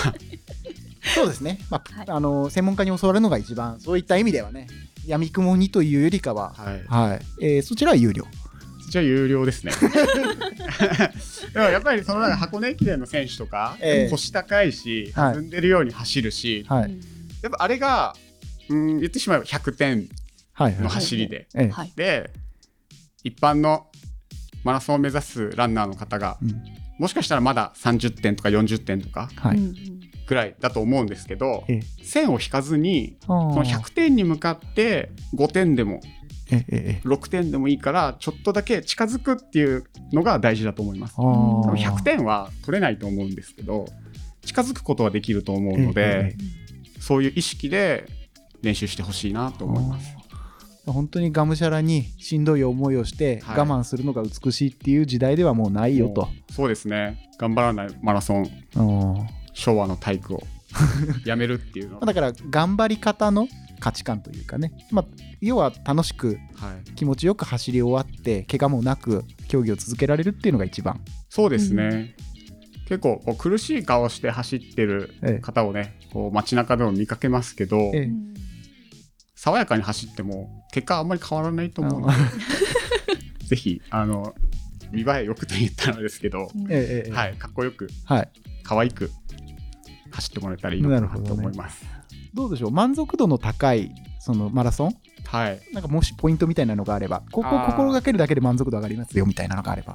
[1.15, 2.07] そうですね、まあはい。
[2.09, 4.67] あの専門家に教わるのが一番そういった意味ではね
[5.07, 6.85] 闇雲にというよりかは、はい。
[6.87, 7.21] はい。
[7.41, 8.27] えーそちらは有料。
[8.91, 9.73] じゃあ有料ですね
[11.57, 14.11] でもやっぱりそのなんか箱根駅伝の選手とか、ええ。
[14.11, 15.35] 腰高いしはい。
[15.35, 16.99] 弾んでるように走るし、はい。
[17.43, 18.15] やっぱあれが
[18.69, 20.09] うん言ってしまえば100点
[20.53, 20.73] はい。
[20.73, 20.83] はい。
[20.83, 21.69] の走りで、ええ。
[21.71, 21.93] はい。
[21.97, 22.31] で
[23.25, 23.87] 一般の
[24.65, 26.63] マラソンを目指すランナーの方がうん。
[26.99, 32.05] もしかしたらまだ30点とか40点とかはい、うんうんぐらいだと思うんですけど、ええ。
[32.05, 36.01] 線を引かずにここの100点に向かって5点でも
[36.49, 41.15] 6点でもいいからちょっとだけ近づくっていうのが大事だと思います。
[41.19, 43.87] あ多分ー100点は取れないと思うんですけど
[44.43, 46.67] 近づくことはできると思うので、ええ
[47.07, 48.09] そういう意識で
[48.63, 50.17] 練習してほしいなと思います。
[50.87, 53.59] 本当にがむしゃらにしんどい思いをしてはい。
[53.59, 56.23] 我慢するのが美しいっていう時代ではもうないよと。
[56.23, 56.29] も。
[56.51, 57.31] うそうですね。
[57.39, 60.43] 頑張らないマラソンうん昭和の体育を。
[61.25, 61.99] やめるっていうの。
[62.01, 63.47] は、だから頑張り方の
[63.79, 65.07] 価値観というかね、まあ、
[65.41, 71.01] 要は楽しくはい、気持ちよく走り終わって怪我もなく競技を続けられるっていうのが一番。
[71.29, 72.17] そうですね、
[72.89, 75.39] 結構こう苦しい顔して走ってるええ。
[75.41, 78.03] 方をねこう街中でも見かけますけど、ええ。
[78.05, 78.37] うん
[79.39, 82.15] 爽やかに走っても結果あんまり変わらないと思うので
[83.47, 84.35] ぜひあの
[84.91, 87.13] 見栄えよくと言ったらですけど、ええええ。
[87.13, 88.31] はい、かっこよくはい、
[88.63, 89.11] 可愛く
[90.11, 91.85] 走ってもらえたらいいのかなと思います。
[92.37, 92.71] どうでしょう？
[92.71, 94.95] 満足度の高いそのマラソン？
[95.25, 97.71] はい、なんかもしポイントみたいなのがあればここをあー。
[97.73, 99.95] 心がけるだけで満足度上がりますよみたいなのがあれば。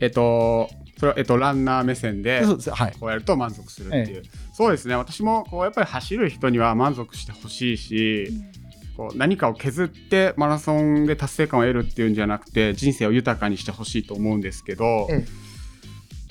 [0.00, 2.92] えっとそれは、えっと、ランナー目線でそうですはい。
[2.98, 4.94] こうやると満足するっていう、そうですね。
[4.94, 8.28] 私もこうやっぱり走る人には満足してほしいし、
[8.96, 15.26] こう何かを削ってマラソンで達成感を得るっていうんじゃなくて人生を豊かにしてほしいと思うんですけど、ええ。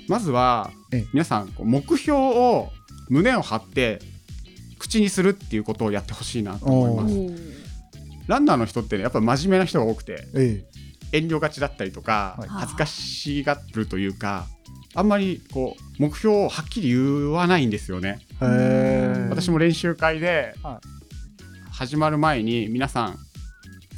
[0.07, 1.07] まずは、ええ。
[1.11, 2.69] 皆さんこう目標を
[3.09, 3.99] 胸を張って
[4.81, 7.15] 口にするっていうことをやってほしいなと思います。
[8.27, 10.63] ランナーの人ってねやっぱ真面目な人が多くてえ
[11.11, 12.49] 遠慮がちだったりとか、はい。
[12.49, 14.47] 恥ずかしがるというか
[14.95, 18.21] あんまりこう目標をはっきり言わないんですよね。
[19.29, 20.81] 私も練習会では
[21.71, 23.19] 始まる前に皆さん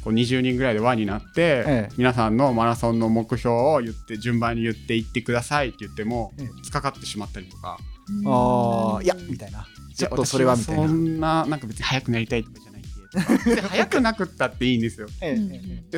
[0.04, 1.94] こう20人ぐらいで輪になって、ええ。
[1.96, 6.46] 皆さんのマラソンの目標を言って順番に言っていってくださいって言っても、ええ。
[6.62, 7.78] 突っかかってしまったりとか。
[8.26, 10.82] ああいやみたいなちょっとそれはみたいな。
[10.82, 12.84] 私そんななんか別に速くなりたいとかじゃないん
[13.44, 15.06] でで速くなくったっていいんですよ。
[15.20, 15.36] で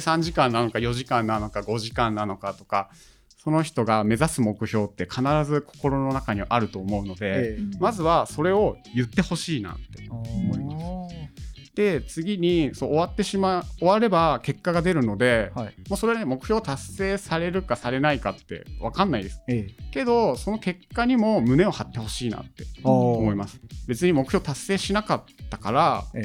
[0.01, 2.91] 3時間なのか4時間なのか5時間なのかとか
[3.47, 7.79] その人が目指す目標って必ず心の中にはあると思うので、ええ。
[7.79, 11.26] まずはそれを言ってほしいなって思います。
[11.77, 15.75] で次にそう終わってしまう終われば結果が出るので、はい。
[15.91, 19.43] もうそれはね目標達成されるかされないかって分かんないです。
[19.47, 19.91] ええ。
[19.93, 23.61] けどその結果にも胸を張ってほしいなって思思います。
[23.87, 26.23] 別に目標達成しなかったから、え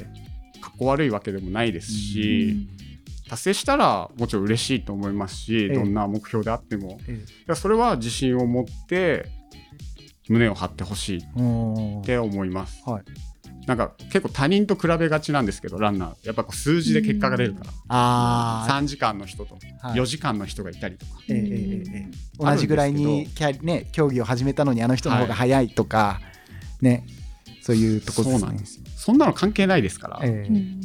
[0.61, 2.69] かっこ悪いわけでもないですし、
[3.29, 5.73] 達成したらもちろん嬉しいと思いますし、ええ。
[5.73, 6.97] どんな目標であっても。
[7.09, 9.25] えいやそれは自信を持って
[10.29, 13.03] 胸を張ってほしいって思います、はい
[13.67, 16.27] なんか結構他人と比べがちなんですけどランナー。
[16.27, 19.93] やっぱこう数字で結果が出るから、ああ3時間の人とはい。
[19.95, 22.11] 4時間の人がいたりとか、ええええええ。
[22.39, 26.19] 同じぐらいにキャリ、ね、競技を始めたのにあの人の方が早いとか、
[26.81, 27.05] ね
[27.61, 28.39] そういうところですね。
[28.39, 28.83] そうなんですよ。
[28.95, 30.29] そんなの関係ないですから、ええ。
[30.49, 30.81] うん。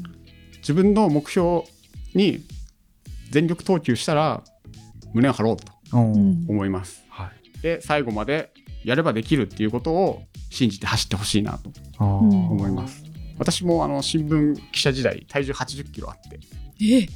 [0.58, 1.62] 自分の目標
[2.14, 2.44] に
[3.30, 4.42] 全力投球したら
[5.14, 5.64] 胸を張ろうと
[5.96, 7.04] 思います。
[7.08, 7.60] はい。
[7.62, 8.52] で最後まで
[8.84, 13.04] やればできるっていうことを信じて走ってほしいなと思います。
[13.38, 16.40] 私もあの新聞記者時代体重80キロあって。
[16.82, 17.08] え？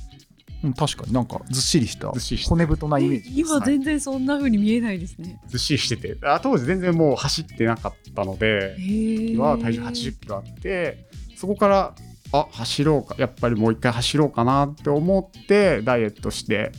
[0.62, 1.12] うん確かに。
[1.14, 2.50] なんかずっしりしたずっしりした。
[2.50, 5.40] 骨太なイメージ今全然そんな風に見えないですね。
[5.48, 6.18] ずっしりしてて。
[6.26, 9.36] あ当時全然もう走ってなかったのでへえ。
[9.38, 11.94] は体重80キロあってそこから
[12.32, 13.16] あ走ろうか。
[13.18, 16.72] やっぱりもう一回走ろうかなって思ってダイエットして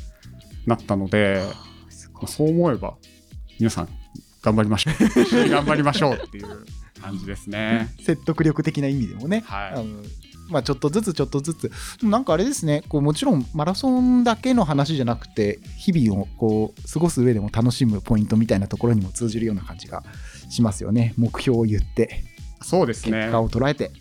[0.68, 1.42] なったので
[2.14, 2.98] まあそう思えば
[3.60, 3.90] 皆さん
[4.42, 4.94] 頑張りましょう。
[5.50, 6.66] 頑張りましょうっていう
[7.02, 7.94] 感じですね。
[8.04, 9.72] 説得力的な意味でもね、はい。
[9.74, 9.86] あの
[10.50, 11.70] まあ、ちょっとずつちょっとずつ。
[11.70, 11.74] で
[12.04, 12.84] もなんかあれですね。
[12.90, 20.04] こうもちろんマラソンだけの話じゃなくて日々をこう過ごす上でも楽しむポイントみたいなところにも通じるような感じが
[20.50, 21.14] しますよね。
[21.18, 22.24] 目標を言って。
[22.62, 23.18] そうですね。
[23.18, 23.92] 結果を捉えて、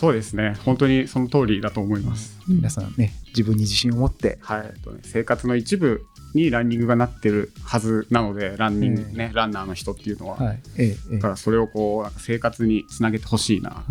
[0.00, 0.56] そうですね。
[0.64, 4.72] 本当にその通りだと思います、皆さんね自分に自信を持ってはい。
[4.74, 10.62] えっとね生活の一部にランニングがなってるはずなのでランニングね、ランナーの人っていうのは、はい。
[10.78, 11.14] ええええ。
[11.16, 13.84] だからそれをこうなんか生活につなげてほしいな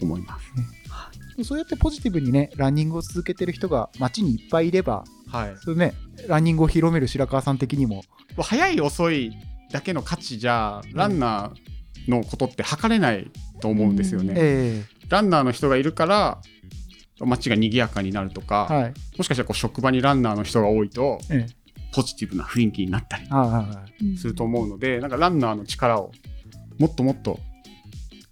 [0.00, 0.64] と思います、うん
[1.42, 5.56] そうやってポジティブにねランニングを続けてる人が街にいっぱいいればはい。
[5.58, 5.92] それね
[6.28, 7.96] ランニングを広める白川さん的にも。
[7.96, 8.02] も
[8.38, 9.32] う早い遅い
[9.72, 13.30] だけの価値じゃランナーのことって測れない
[13.60, 16.40] と思うんですよね、えランナーの人がいるから
[17.20, 18.94] 街が賑やかになるとか、えはい。
[19.16, 21.54] もしかしたらこう職場にランナーの人が多いとええ。
[21.94, 24.16] ポジティブな雰囲気になったりはいはいはい。
[24.18, 26.10] すると思うので、なんかランナーの力を
[26.78, 27.38] もっともっと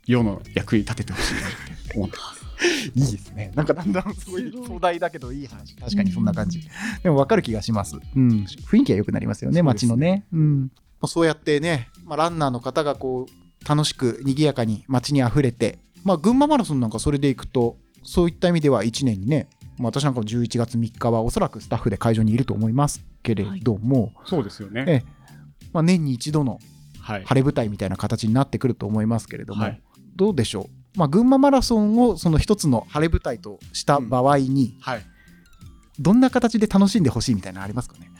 [0.04, 1.42] 世の役に立ててほしいなっ
[1.88, 2.42] て思ってます。
[2.94, 3.52] いいですね。
[3.54, 5.76] なんかだんだんすごい壮大だけどいい話。
[5.76, 6.60] 確かにそんな感じ、
[7.04, 10.24] でも分かる気がします、うん、雰囲気が良くなりますよね街のね。
[10.32, 10.70] うん。
[11.06, 24.84] そうやってね、まあ、ランナーの方がこう楽しく賑やかに街にあふれて、まあ、群馬マラソンなんかそれでいくとそういった意味では1年にね、まあ、私なんかも11月3日はおそらくスタッフで会場にいると思いますけれども、そうですよね。
[24.86, 25.04] ええ
[25.72, 26.58] まあ、年に一度の
[27.02, 27.24] はい。
[27.24, 29.82] 晴れ舞台みたいな形になってくると思いますけれども、はい
[30.14, 35.02] どうでしょう、まあ、群馬マラソンをその一つの晴れ舞台とした場合に、はい。
[35.98, 38.10] どんな形で楽しんでほしいみたいなのありますかね、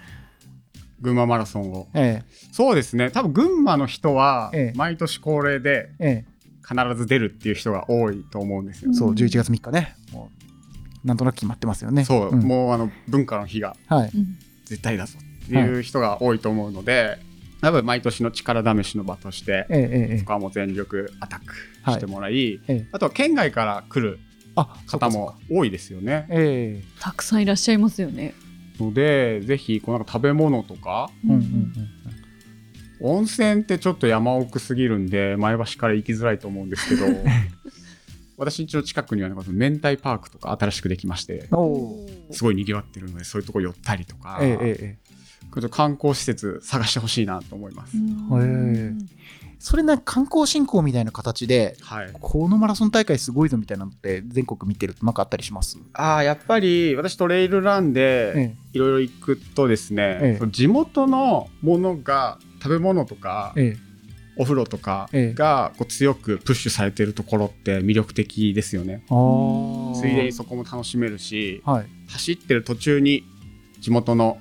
[1.03, 1.89] 群馬マラソンを。
[1.93, 3.11] えそうですね。
[3.11, 6.32] 多分群馬の人はええ毎年恒例でええ
[6.67, 8.91] 必ず出るっていう人が多いと思うんですよ。
[8.93, 9.97] え、そううん11月3日ね。
[10.13, 10.31] も
[11.05, 12.05] うなんとなく決まってますよね。
[12.05, 12.41] そう、ん。
[12.41, 13.77] もうあの文化の日が
[14.65, 17.19] 絶対だぞっていう人が多いと思うので、
[17.61, 21.55] 多分毎年の力試しの場として、ええええそこはもう全力アタック
[21.93, 22.89] してもらい、ええ。
[22.93, 24.21] あとは県外から来る
[24.55, 26.27] あ方も多いですよね。
[26.31, 26.85] ええ。
[27.01, 28.35] たくさんいらっしゃいますよね。
[28.81, 32.02] のでぜひこうなんか食べ物とかうんうんうん
[33.03, 37.07] 温泉ってちょっと山奥すぎるんで前橋から行きづらいと思うんですけど
[38.39, 39.43] 私んちの近くにはなん明
[39.77, 41.49] 太パークとか新しくできまして
[42.31, 44.99] すごい賑わってるのでそういうとこ寄ったりとか、ええ
[45.71, 47.95] 観光施設探してほしいなと思います。
[47.99, 49.07] うん。
[49.59, 55.79] それなんか観光振興みたいな形ではい、このマラソン大会すごいぞみたいなのって全国見てるとなんかあったりします？
[55.93, 60.47] ああやっぱり私トレイルランでえいろいろ行くとですね、ええ。
[60.49, 63.93] 地元のものが食べ物とかええ。
[64.35, 65.35] お風呂とかええ。
[65.35, 69.03] がこう強くプッシュされてるところって魅力的ですよね。
[69.09, 71.87] ついでにそこも楽しめるしはい。
[72.09, 73.25] 走ってる途中に
[73.81, 74.39] 地元の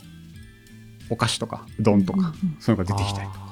[1.10, 3.52] お菓子とかうどんとか、そういうのが出てきたりとかあ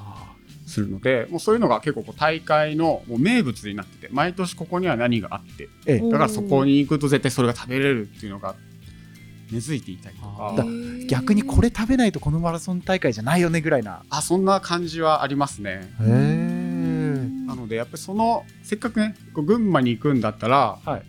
[0.66, 8.54] するのでもうそういうのが結構こう大会のもう名物になってて毎年ここには何があってだからそこに行くと絶対それが食べれるっていうのが
[9.50, 10.64] 根付いていたりとあか
[11.08, 14.02] 逆にこれ食べないとこのマラソン大会じゃないよねぐらいな。
[14.10, 15.92] あそんな感じはありますね。
[16.00, 21.02] へえなのでやっぱりそのせっかくねこう群馬に行くんだったら、はい。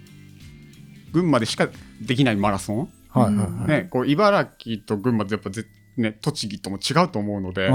[1.11, 1.67] 群馬でしか
[2.01, 5.65] できないマラソン、はいはいはい、ね、こう茨城と群馬ってやっぱぜ、
[5.97, 7.67] ね、栃木とも違うと思うので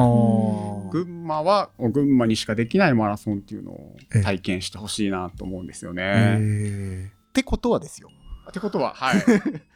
[0.91, 4.23] 群馬は群馬にしかできないマラソンっていうのをええ。
[4.23, 7.13] 体験してほしいなと思うんですよね。
[7.29, 8.09] ってことはですよ。
[8.49, 9.23] ってことははい、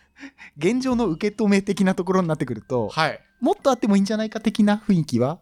[0.58, 5.38] 現状の受け止め的なところになってくると、はい、もっとあってもいいんじゃないか的な雰囲気は？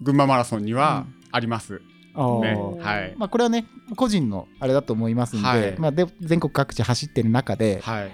[0.00, 1.80] 群馬マラソンにはあります。
[2.14, 2.40] あー。
[2.40, 2.82] ね。
[2.82, 3.14] はい。
[3.16, 5.78] まあ、これはね個人のあれだと思いますんで,、はい。
[5.78, 8.10] まあ、で全国各地走ってる中ではい。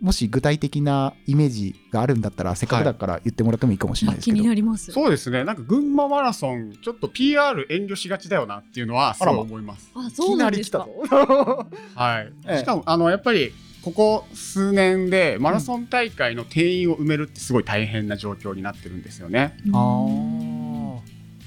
[0.00, 4.92] もし具体的なイメージがあるんだったらせっかくだから言ってもらってもいいかもしれないですけ気ど、になります。
[4.92, 5.42] そうですね。
[5.42, 9.90] なんか群馬マラソンちょっと PR 遠慮しがちだよなっていうのはすごい思います。
[9.96, 10.78] あ、そうなですか。
[10.78, 11.66] なんり来たぞ。
[11.96, 12.58] はい、 ええ。
[12.58, 13.52] しかもあのやっぱり
[13.88, 19.56] ここ数年でマラソン大会の定員を埋めるってすごい大変な状況になってるんですよね。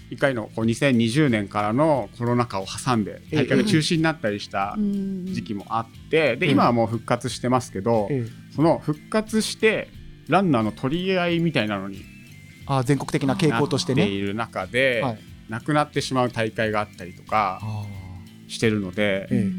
[0.10, 5.26] 一回のこう2020年からのコロナ禍を挟んで大会が中止になったりしたうん。
[5.28, 6.52] 時期もあってでうん。
[6.54, 8.54] 今はもう復活してますけどええ。
[8.56, 9.88] その復活して
[10.28, 12.02] ランナーの取り合いみたいなのに
[12.66, 14.08] あー全国的な傾向としてね。
[14.08, 15.20] いる中で、はい。
[15.48, 17.86] なくなってしまう大会があったりとかあ
[18.48, 19.52] してるのでえ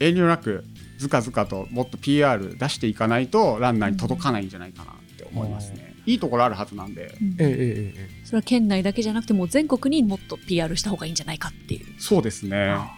[0.00, 0.06] え。
[0.08, 0.64] 遠慮なく
[1.00, 5.94] ずかずかともっと PR 出していかないとランナーに届かないんじゃないかなって思いますね。
[6.04, 7.14] いいところあるはずなんで。
[7.20, 7.28] うん。
[7.28, 8.24] ーええええええ。
[8.26, 11.86] それは県内だけじゃなくてもう全国にもっと PR した方がいいんじゃないかっていう。
[11.98, 12.68] そうですね。
[12.68, 12.90] あ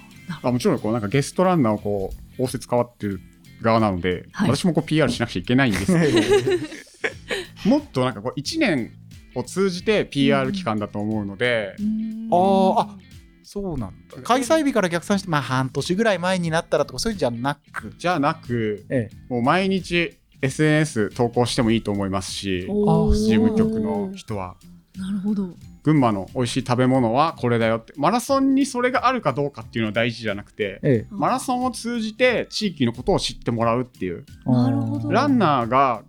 [0.43, 3.21] あもちろんこうなんかゲストランナーをこう仰せつかわってる
[3.61, 4.51] 側なので、はい。
[4.51, 5.87] 私もこう PR しなくちゃいけないんです。
[5.87, 6.11] け
[7.69, 8.91] ど もっとなんかこう1年
[9.37, 12.99] を通じて PR 期間だと思うので、あーあ
[13.43, 14.23] そうなんだ。
[14.23, 24.57] 開催日から逆算して、まあ、半年ぐらい前になったらとかそういうんじゃなく、じゃなくええ、もう毎日 SNS 投稿してもいいと思いますし事務局の人は。
[24.97, 25.49] なるほど。
[25.85, 27.93] 群馬の美味しい食べ物はこれだよって。
[27.97, 34.25] マラソンにそれがあるかどうかっていうのは大事じゃなくてええ、マラソンを通じて地域のことを知ってもらうっていう。
[34.47, 35.11] なるほど。
[35.11, 36.05] ランナーが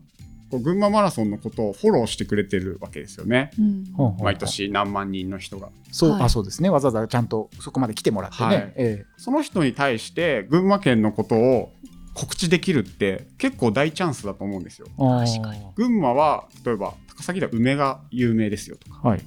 [0.53, 3.49] こう群馬マラソンのことをフォローしてくれてるわけですよね。
[3.57, 4.17] うん。
[4.21, 5.69] 毎年何万人の人が。
[5.91, 6.21] そう、はい。
[6.23, 6.69] あそうですね。
[6.69, 8.73] わざわざちゃんとそこまで来てもらってね、はい。
[8.75, 11.71] えその人に対して群馬県のことを
[12.13, 14.85] 告知できるって結構大チャンスだと思うんですよ。
[14.89, 15.41] えあー。
[15.41, 15.65] 確かに。
[15.75, 19.09] 群馬は例えば高崎では梅が有名ですよとか。
[19.09, 19.21] はい。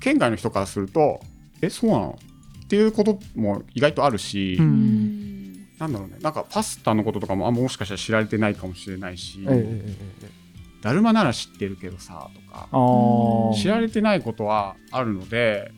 [0.00, 1.18] 県外の人からすると
[1.60, 2.18] えそうなの？
[2.64, 5.21] っていうことも意外とあるし、ううんん
[5.82, 6.18] なんだろうね。
[6.20, 10.30] なんかパスタのこととかもあもしかしたら知られてないかもしれないし、ええええええ。
[10.80, 12.68] だるまなら知ってるけどさとか
[13.56, 15.70] 知られてないことはあるので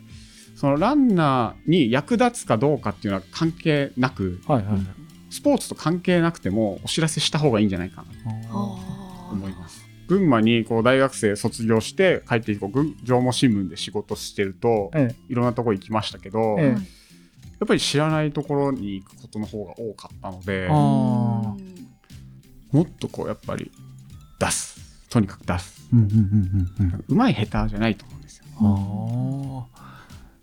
[0.56, 4.86] そのランナーに役立つかどうかっていうのは関係なくはいはいはい。
[5.30, 8.58] スポーツと関係なくてもお知らせした方がいいんじゃないかなと
[9.32, 9.84] 思います。
[10.06, 15.14] 群馬にこう大学生卒業して帰ってこう群上毛新聞で仕事してるとえ。
[15.30, 17.03] いろんなとこ行きましたけど、ええ
[17.60, 21.56] やっぱり知らないところに行くことの方が多かったのでも
[22.82, 23.70] っとこうやっぱり
[24.38, 24.74] 出す。
[25.08, 25.88] とにかく出す。
[25.92, 26.14] うんうんうん
[26.80, 28.44] うんうまい下手じゃないと思うんですよ。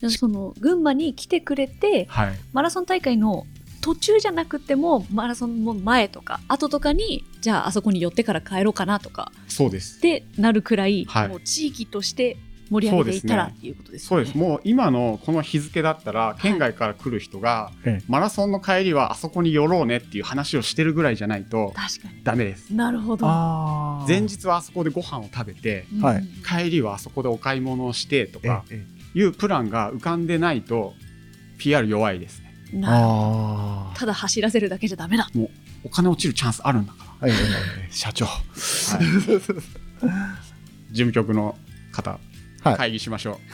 [0.09, 3.45] その群馬に来てくれてはい、マラソン大会の
[3.81, 9.97] 途中じゃなくてもマラソンの前とか後とかにじゃああそこに寄ってから帰ろうかなとかそうです。
[9.97, 11.27] ってなるくらい、はい。
[11.27, 12.37] もう地域として
[12.71, 13.57] 盛り上げていったらそうですね。
[13.57, 14.25] っていうことですよね。
[14.25, 14.49] そうです。
[14.49, 22.23] もう今のこの日付だったら県外から来る人が、ええマラソンの帰りはあそこに寄ろうねっていう話をしてるぐらいじゃないと確かに。
[22.23, 22.73] ダメです。
[22.73, 23.27] なるほど。
[24.07, 26.01] 前日はあそこでご飯を食べてうん。
[26.01, 30.93] はい帰りはあそこでお買い物をしてとえかえいうプランが浮かんでないと
[31.57, 32.53] PR 弱いですね。
[32.73, 33.17] なるほど。
[33.91, 35.27] あただ走らせるだけじゃダメだ。
[35.83, 37.33] お金落ちるチャンスあるんだかあ、ええ
[37.91, 38.25] 社長。
[38.25, 39.05] ら、はい、
[40.91, 41.57] 事務局の
[41.91, 42.19] 方
[42.61, 42.75] はい。
[42.77, 43.39] 会議しましょ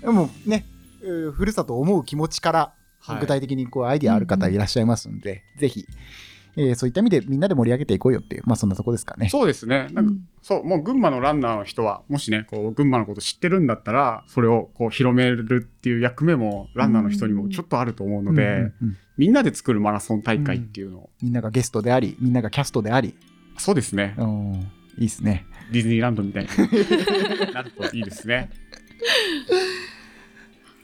[0.00, 0.64] でもね
[1.02, 2.72] えーふるさとを思う気持ちから
[3.08, 3.20] う、はい。
[3.20, 5.86] 具体的にこうアイディアある方いらっしゃいますんで、ぜひ、
[6.56, 9.28] えーそういった意味でみんなで盛り上げていこうよっていうまあそんなとこですかね。
[9.28, 9.88] そうですね。
[9.92, 18.96] なんか、そうもう群馬のランナーの人はもしねこう群馬のこと知ってるんだったらそれをこう広めるっていう役目もランナーの人にもちょっとあると思うので、うんうんうん。
[19.16, 23.14] みんなで作るマラソン大会っていうのを、みんながゲストでありみんながキャストであり、
[23.58, 24.14] そうですね。
[24.18, 24.58] うん、い
[24.98, 26.48] いですねディズニーランドみたいに。
[27.52, 28.50] なるといいですね。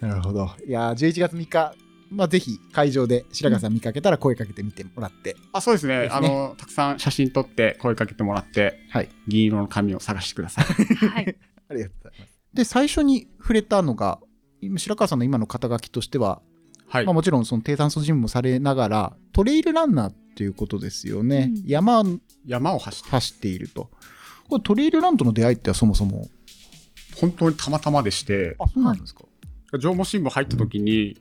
[0.00, 0.50] なるほど。
[0.66, 1.74] いやー11月3日。
[2.10, 6.00] まあぜひ会場で白川さん見かけたら声かけてみてもらって、あそうですね。
[6.00, 6.16] ですね。
[6.16, 9.08] あのたくさん写真撮って声かけてもらってはい。
[9.28, 10.64] 銀色の紙を探してください。
[10.64, 11.36] はい。
[11.68, 12.40] ありがとうございます。
[12.52, 14.18] で最初に触れたのが
[14.60, 16.42] 今白川さんの今の肩書きとしては、
[16.88, 21.62] はい、まあ、もちろんその低酸素ジムもされながらトレイルランナーっていうことですよね、うん。
[21.66, 22.02] 山
[22.44, 23.10] 山を走って。
[23.10, 23.90] 走っていると
[24.50, 26.26] これトレイルランとの出会いってそもそも？
[27.16, 28.56] 本当にたまたまでして。
[28.58, 29.22] あそうなんですか、
[29.78, 31.16] 上毛新聞入った時に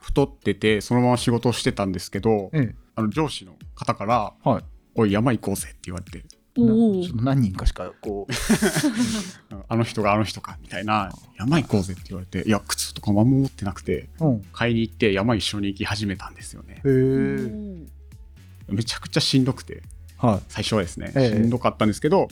[0.00, 2.74] 太っててそのまま仕事をしてたんですけどええ。
[2.94, 4.64] あの上司の方からはい
[4.94, 6.24] 「おい山行こうぜ」って言われて。
[6.60, 8.32] おおちょっと何人かしかこう。
[9.68, 14.42] あの人があの人かみたいな「山行こうぜ」って言われていや靴とか何も持ってなくてうん。
[14.52, 19.82] 買いに行って山一緒に行き始めたんですよねへえめちゃくちゃしんどくて。
[20.18, 20.42] はい。
[20.48, 21.28] 最初はですね、ええ。
[21.30, 22.28] しんどかったんですけど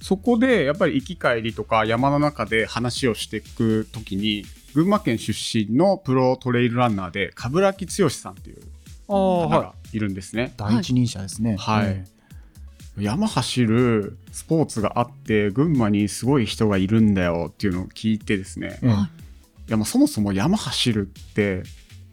[0.00, 4.44] そこでやっぱり行き帰りとか山の中で話をしていく時に
[4.74, 8.62] 群馬県出身のプロトレイルランナーで冠城剛さんっていう
[9.08, 10.54] あ方はがいるんですね。
[10.56, 11.56] 第一人者ですね。
[11.56, 11.86] はい。
[11.88, 12.04] え
[12.98, 18.88] 山走るスポーツがあって群馬にすごい人がいるんだよっていうのを聞いてですね、ええ。
[18.88, 19.08] えは
[19.68, 21.62] いやまあそもそも山走るって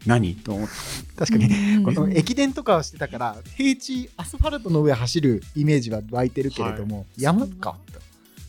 [0.08, 0.36] 何？
[0.36, 0.74] と思って
[1.18, 1.46] 確かに。
[1.46, 1.84] うん。
[1.84, 7.78] この駅伝とかはしてたから平地アスファルトの上走るイメージは湧いてるけれども、山か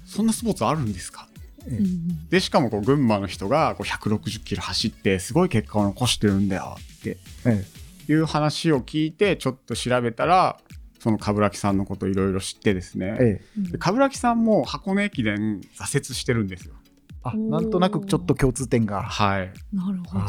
[0.07, 1.29] そんなスポーツあるんですか？
[2.31, 7.19] でしかもこう群馬の人がこう160キロ走ってすごい結果を残してるんだよって。
[7.45, 7.65] え
[8.11, 10.59] いう話を聞いてちょっと調べたら
[10.99, 13.71] その冠城さんのこといろいろ知ってですね、ええ。
[13.73, 16.75] で冠城さんも箱根駅伝挫折してるんですよ。
[17.23, 19.03] あなんとなくちょっと共通点が。
[19.03, 19.53] はい。
[19.75, 20.25] なるほど。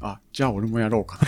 [0.00, 1.18] ああじゃあ俺もやろうか。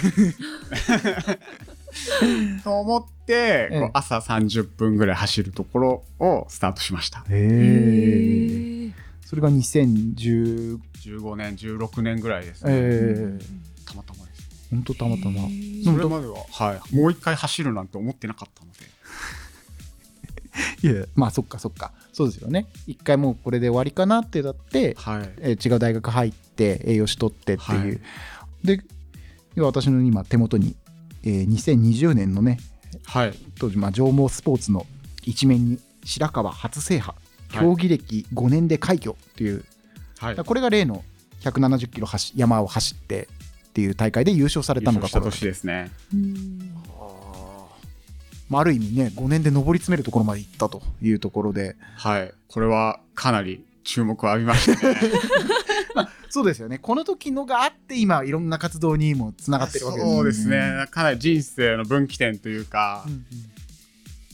[2.56, 3.80] な と思って、ええ。
[3.80, 7.24] こう朝30分ぐらい走るところをスタートしました。
[7.28, 8.92] ーへえ
[9.24, 13.44] それが2010 15年16年ぐらいですね、ええ。
[13.86, 14.48] たまたまです。
[14.70, 15.48] 本当たまたま。
[15.84, 18.80] それまでは、はい、もう一回走るなんて思ってなかったので。
[20.82, 21.92] いやまあそっかそっか。
[22.12, 22.66] そうですよね。
[22.86, 25.30] 一回もうこれで終わりかなってだって、はい。
[25.38, 28.00] えー違う大学入って栄養士取ってっていう、はい
[28.64, 28.80] で
[29.54, 30.76] 要は私の今手元に、
[31.22, 32.58] えー2020年のね
[33.04, 33.34] はい。
[33.58, 34.86] 当時まあ上毛スポーツの
[35.22, 37.16] 一面に白川初制覇
[37.52, 39.64] 競技歴5年で快挙っていう、
[40.18, 40.36] はい。
[40.36, 41.04] これが例の
[41.40, 43.28] 170キロ走山を走って
[43.68, 45.90] っていう大会で優勝されたのがこれ年ですね。
[46.12, 46.74] うん。
[48.48, 51.76] まあ、ある意味ね5年で上り詰めるところまで行ったというところで。
[51.96, 52.32] はい。
[52.48, 54.96] これはかなり注目を浴びましたね
[56.30, 56.78] そうですよね。
[56.78, 60.08] この時のがあって今いろんな活動にもつながってるわけです。
[60.08, 60.86] よそうですね。
[60.90, 63.24] かなり人生の分岐点というか、うんうん。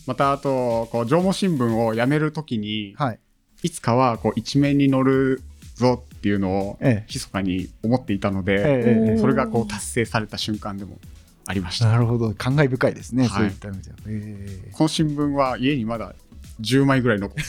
[0.07, 3.19] またあとこう上毛新聞を辞めるときに、はい。
[3.63, 5.43] いつかはこう一面に載る
[5.75, 7.05] ぞっていうのをええ。
[7.09, 10.99] 密かに思っていたので、ええええそれがこう達成された瞬間でも
[11.47, 11.87] ありました。
[11.87, 12.35] なるほど。
[12.35, 13.31] 感慨深いですね、はい。
[13.31, 14.71] そういった意味では、え。
[14.73, 16.15] この新聞は家にまだ
[16.61, 17.43] 10枚ぐらい残って。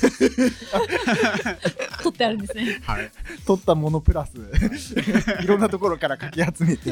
[2.03, 2.79] 取ってあるんですね。
[2.83, 3.05] はい。
[3.05, 3.11] ー
[3.45, 4.33] 取ったものプラス
[5.43, 6.91] いろんなところからかき集めて。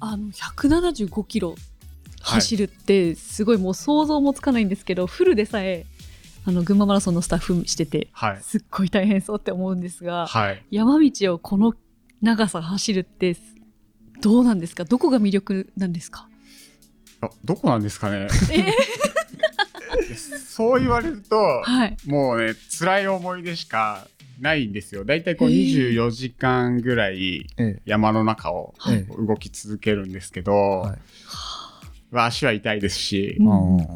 [0.00, 1.54] 175キロ
[2.22, 5.86] 走るってすごいもう想像もつかないんですけど、フルでさえ
[6.44, 8.38] あの群馬マラソンのスタッフしててはい。
[8.42, 10.62] すっごい大変そうって思うんですが、はい。
[10.70, 11.74] 山道をこの
[12.22, 13.36] 長さ走るって
[14.20, 14.84] どうなんですか？
[14.84, 16.28] どこが魅力なんですか？
[17.22, 18.28] あどこなんですかね？
[18.52, 18.64] え？
[20.46, 21.96] そう言われるとはい。
[22.06, 24.06] もうね辛い思い出しか
[24.40, 25.04] ないんですよ。
[25.04, 25.92] 大体こうへー。
[25.94, 27.82] 24時間ぐらいええ。
[27.84, 30.98] 山の中をはい動き続けるんですけど、はい。
[32.10, 33.86] まあ足は痛いですし、うんうん。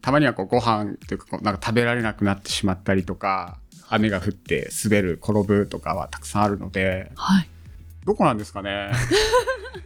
[0.00, 7.48] たまにはこうご飯というかこうなんか食べられなくなってしまったりとか雨が降って滑る転ぶとかはたくさんあるのではい。
[8.04, 8.92] どこなんですかね？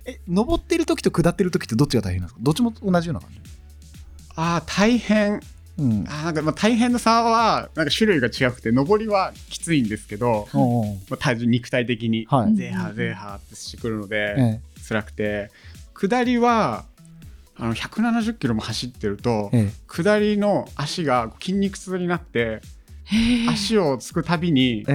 [0.05, 2.41] え登ってる時と下ってる時ってどっちが大変なんですか？
[2.43, 3.41] どっちも同じような感じ？
[4.37, 5.41] ああ大変。
[5.79, 6.05] うん。
[6.09, 10.49] あーなんかまあ大変な差はなんか種類が違くて上りはきついんですけど、
[11.09, 12.27] まあ、体重肉体的に。
[12.29, 12.55] はい。
[12.55, 15.51] ゼーハーゼーハーってしてくるので、え辛くて。
[15.95, 16.85] 下りは
[17.57, 19.73] あの170キロも走ってると、ええ。
[19.87, 22.63] 下りの足が筋肉痛になって
[23.49, 24.87] 足をつくたびに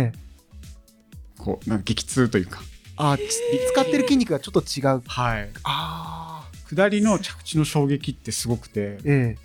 [1.38, 2.62] こうなんか激痛というか、
[2.98, 5.02] あつ使ってる筋肉がちょっと違う。
[5.08, 9.38] はい、ああ下りの着地の衝撃ってすごくて、ええ。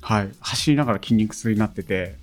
[0.00, 2.14] はい、走りながら筋肉痛になってて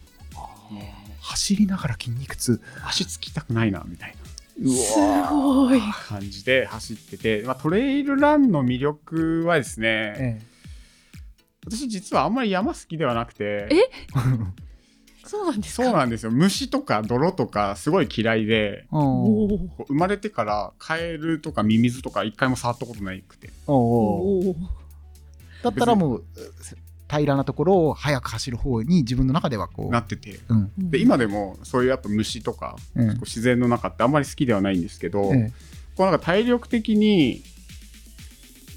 [1.20, 4.70] 走りながら筋肉痛足つきたくないなみたいな。
[4.70, 5.82] うすごい。
[6.08, 10.42] 感じで走ってて、まあ、トレイルランの魅力はですねえ。
[11.66, 13.76] 私実はあんまり山好きではなくてえ？
[15.34, 15.84] そうなんですか？
[15.84, 16.32] そうなんですよ。
[16.32, 23.50] 虫とか泥とかすごい嫌いで生まれてからカエルとかミミズとか一回も触ったことないくて。
[25.64, 26.24] だったらもう
[27.10, 30.40] 平らなところを速く走る方に自分の中ではこうなってて。
[30.50, 30.72] うん。
[30.78, 33.20] で今でもそういうやっぱ虫とかうん。
[33.22, 35.52] 自然の中ってあんまり好きではないんですけど、え
[35.96, 37.42] こうなんか体力的に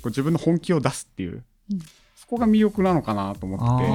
[0.01, 1.79] こう自分の本気を出すっていう、うん。
[2.15, 3.91] そこが魅力なのかなと思ってて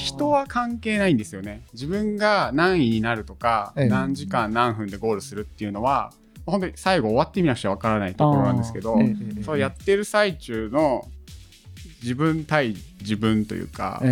[0.00, 1.62] 人は関係ないんですよね。
[1.72, 3.88] 自分が何位になるとか、ええ。
[3.88, 6.12] 何時間何分でゴールするっていうのは
[6.46, 11.06] 本当に最後終わってみなくちゃわからないところなんですけど、えそうやってる最中の
[12.02, 14.02] 自分対自分というか、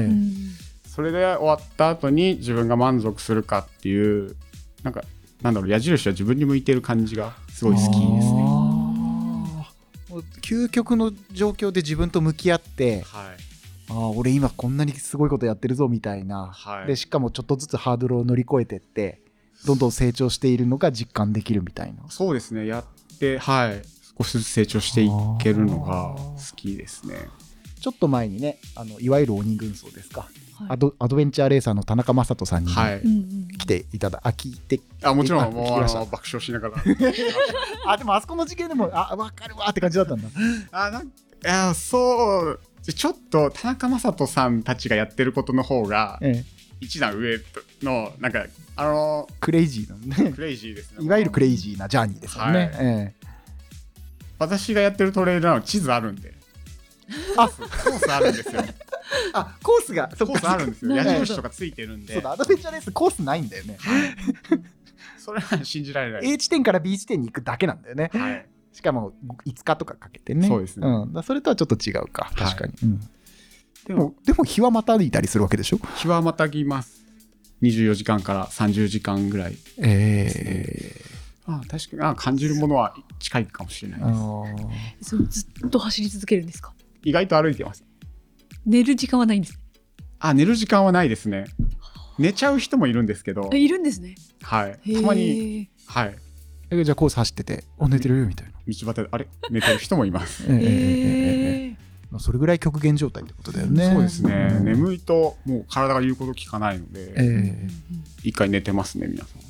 [0.87, 4.37] それで終わった後に自分が満足するかっていう
[4.83, 5.03] なんか
[5.43, 7.99] なんだろう矢印は自分に向いてる感じがすごい好きです
[8.33, 8.69] ね。
[10.43, 13.48] 究極の状況で自分と向き合ってはい
[13.91, 16.87] ああ俺今こんなにすごいことやってるぞみたいな、はい。
[16.87, 19.21] でしかもちょっとずつハードルを乗り越えてって
[19.67, 22.09] どんどん成長しているのが実感できるみたいな。
[22.11, 22.67] そうですね。
[22.67, 23.83] やってはい。
[24.19, 25.11] 少しずつ成長してい
[25.41, 27.15] けるのが好きですね。
[27.81, 30.69] ちょっと前にねあのいわゆる鬼軍曹ですか、はい。
[30.71, 33.03] アドアドベンチャーレーサーの田中雅人さんに、はい。
[33.59, 36.75] 来ていただあ聞いてあもちろあんもうあの爆笑しながら。
[37.87, 40.29] あでもあそこの事件でもあ分かるわって感じだったんだ。
[40.73, 41.11] あなんい
[41.45, 42.61] やそう
[42.93, 46.45] ちょっと田中雅人さんたちがやってることの方がええ。
[46.81, 47.39] 一段上
[47.83, 51.05] のなんかあのクレイジーなねクレイジーですね。
[51.05, 52.71] いわゆるクレイジーなジャーニーですよね、はい。
[52.81, 53.15] え
[54.39, 56.35] 私がやってるトレイルランは地図あるんで。
[57.37, 58.63] あコースあるんですよ。
[58.65, 58.75] え
[59.33, 60.95] あコースがそコースあるんですよ。
[60.95, 62.15] 矢印とかついてるんで。
[62.15, 63.79] そうだアドベンチャーレースコースないんだよね。
[65.19, 66.33] それは信じられない。
[66.33, 68.11] A 地点から B 地点に行くだけなんだよね。
[68.13, 68.47] はい
[68.79, 69.13] しかも
[69.45, 70.47] 5日とかかけてね。
[70.47, 70.87] そうですね。
[70.89, 72.31] ん、だそれとはちょっと違うか。
[72.37, 73.01] 確かに、うん。
[73.01, 73.07] で
[73.89, 75.81] でももでも日はまたいたりするわけでしょ？
[75.97, 77.03] 日はまたぎます。
[77.61, 79.57] 24時間から30時間ぐらい。
[79.79, 81.03] ええ。
[81.47, 82.03] あ確かに。
[82.03, 84.11] あ感じるものは近いかもしれないです。
[84.11, 84.57] あー。
[85.01, 86.73] そうずっと走り続けるんですか？
[87.03, 87.85] 意外と歩いてます。
[88.65, 89.59] 寝る時間はないんです
[90.21, 91.47] あ寝る時間はないですね。
[92.17, 93.51] 寝ちゃう人もいるんですけど。
[93.53, 94.15] あいるんですね。
[94.41, 94.79] はい。
[94.95, 96.17] たまににはい
[96.71, 98.19] えじゃあコース走ってて「あ寝てる？
[98.19, 99.27] よ」みたいな、道端であれ？
[99.51, 100.45] 寝てる人もいます。
[100.49, 103.91] ええそれぐらい極限状態ってことだよね。
[103.93, 104.65] そうですね、うん。
[104.65, 107.69] 眠いともう体が言うこと聞かないので、ええ
[108.23, 109.43] 一回寝てますね皆さん。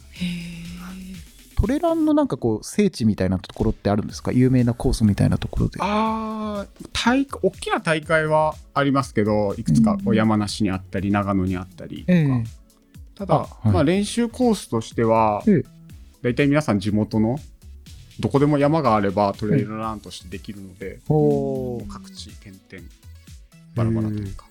[1.54, 4.32] トレランのなんかこう聖地みたいなところってあるんですか？
[4.32, 5.78] 有名なコースみたいなところで。
[5.80, 12.44] あー大会大きな大会はありますけどいくつか山梨にあったり長野にあったりとか、ええ。
[13.14, 13.68] ただ、あはい。
[13.68, 15.77] まあ、練習コースとしては、ええ
[16.22, 17.38] 大体皆さん地元の
[18.20, 20.98] どこでも山があればトレイルランとしてできるので、
[21.88, 22.88] 各地点々
[23.76, 24.46] バラバラというか、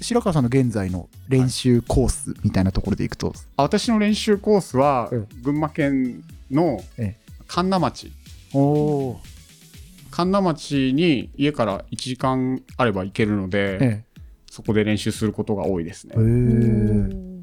[0.00, 7.16] 白川さんの現在の練習コースみたいなところでいくと、あ私の練習コースは、え群馬県のえ
[7.46, 8.12] 神流町。
[10.10, 14.04] 神流町に家から1時間あれば行けるので、え
[14.50, 17.33] そこで練習することが多いですね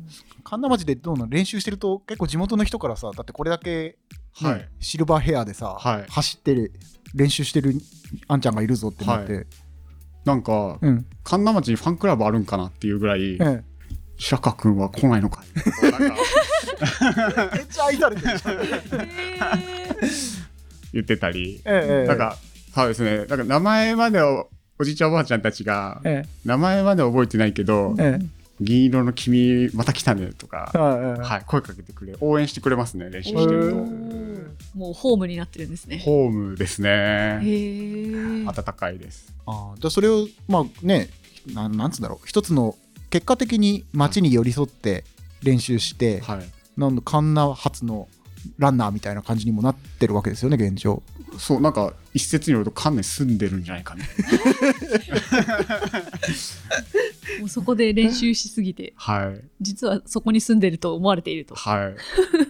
[0.51, 3.95] 神田町でどうなの練習してると結構地元の人からさだってこれだけ、ね
[4.33, 4.67] はい。
[4.81, 6.05] シルバーヘアでさ、はい。
[6.09, 6.73] 走ってる
[7.15, 7.73] 練習してる
[8.27, 9.47] あんちゃんがいるぞってなって、
[10.25, 11.05] なんかうん。
[11.23, 13.63] 神田町にファンクラブあるんかなっていうぐらいええ。
[14.17, 15.41] 白川君は来ないのか
[17.55, 18.37] めっちゃ愛されてる。
[20.91, 21.61] 言ってたり。
[21.63, 22.07] ええええ。
[22.07, 22.35] なんか
[22.75, 23.19] そうですね。
[23.19, 33.75] なんか名前までをおじいちゃんおばあちゃんたちがえ名前まで覚えてないけどえええ銀色の君また来たねとかはいはい声かけてくれ応援してくれますね練習してると。
[34.77, 35.99] もうホームになってるんですね。
[35.99, 38.45] ホームですへねえ。
[38.45, 39.33] 暖かいです。
[39.45, 41.09] あーじゃあそれをまあね
[41.53, 42.27] なんなんつうんだろう。
[42.27, 42.75] 一つの
[43.09, 45.03] 結果的に街に寄り添って
[45.43, 46.39] 練習して、はい。
[46.77, 48.07] なんだカンナ発の
[48.57, 51.01] ランナーみたいな感じにもなってるわけですよね現状。
[51.37, 54.03] そうなんか一説によると関内住んでるんじゃないかね。
[57.39, 59.41] もうそこで練習しすぎて、はい。
[59.61, 61.55] 実はそこに住んでると思われていると。
[61.55, 61.95] はい。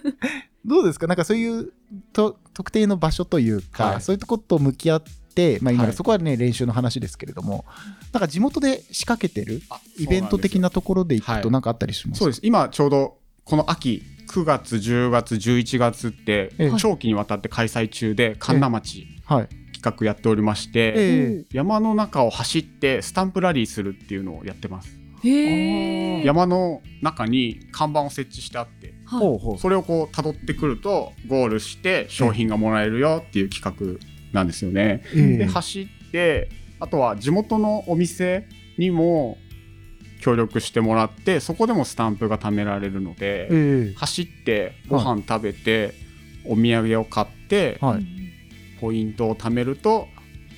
[0.66, 1.06] どうですか？
[1.06, 1.72] なんかそういう
[2.12, 4.00] と特定の場所というか、はい。
[4.00, 5.02] そういうとこと向き合っ
[5.34, 5.92] て、まあ、今はい。
[5.92, 7.64] そこはね練習の話ですけれども
[8.12, 11.42] なんか地元で仕掛けてるあイベント的なところで行くはい。
[11.42, 12.40] となんかあったりしますそうです。
[12.42, 14.02] 今ちょうどこの秋
[14.32, 16.72] 9月10月11月ってええ。
[16.78, 19.48] 長期にわたって開催中で神田町はい。
[19.74, 24.96] 企画やっておりまして、え山の中を走ってスタンプラリーするっていうのをやってます。
[26.24, 29.58] 山の中に看板を設置してあってえほうほう。
[29.58, 34.00] それをこう辿ってくるとゴールして商品がもらえるよっていう企画
[34.32, 35.02] なんですよね。
[35.14, 35.36] ええ。
[35.38, 36.48] で走って
[36.80, 39.36] あとは地元のお店にも
[40.22, 43.94] 協力してもらってそこでもスタンプが貯められるので、ええ。
[43.96, 45.94] 走ってご飯食べて、
[46.46, 48.06] お土産を買って、はい。
[48.80, 50.08] ポイントを貯めると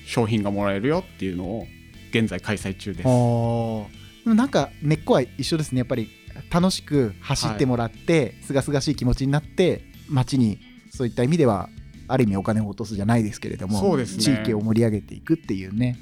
[0.05, 1.67] 商品がもらえるよっていうのを
[2.11, 3.03] 現在開催中です。
[3.03, 3.89] でも
[4.23, 5.79] なんか根っこは一緒ですね。
[5.79, 6.09] やっぱり
[6.51, 10.59] 楽しく走ってもらってすがすがしい気持ちになって街に
[10.91, 11.69] そういった意味では
[12.07, 14.23] ある意味お金を落とすじゃないですけれどもそうですね。
[14.23, 15.97] 地域を盛り上げていくっていうね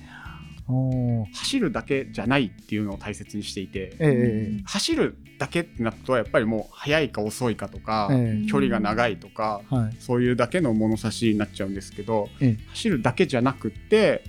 [1.34, 8.48] 走るだけじゃないっていうのを大切にしていて、ええ走るだけってなるとやっぱりもう速いか遅いかとか、ええ。
[8.48, 9.96] 距離が長いとかはい。
[10.00, 14.24] そういうだけの物差しになっちゃうんですけど、え走るだけじゃなくって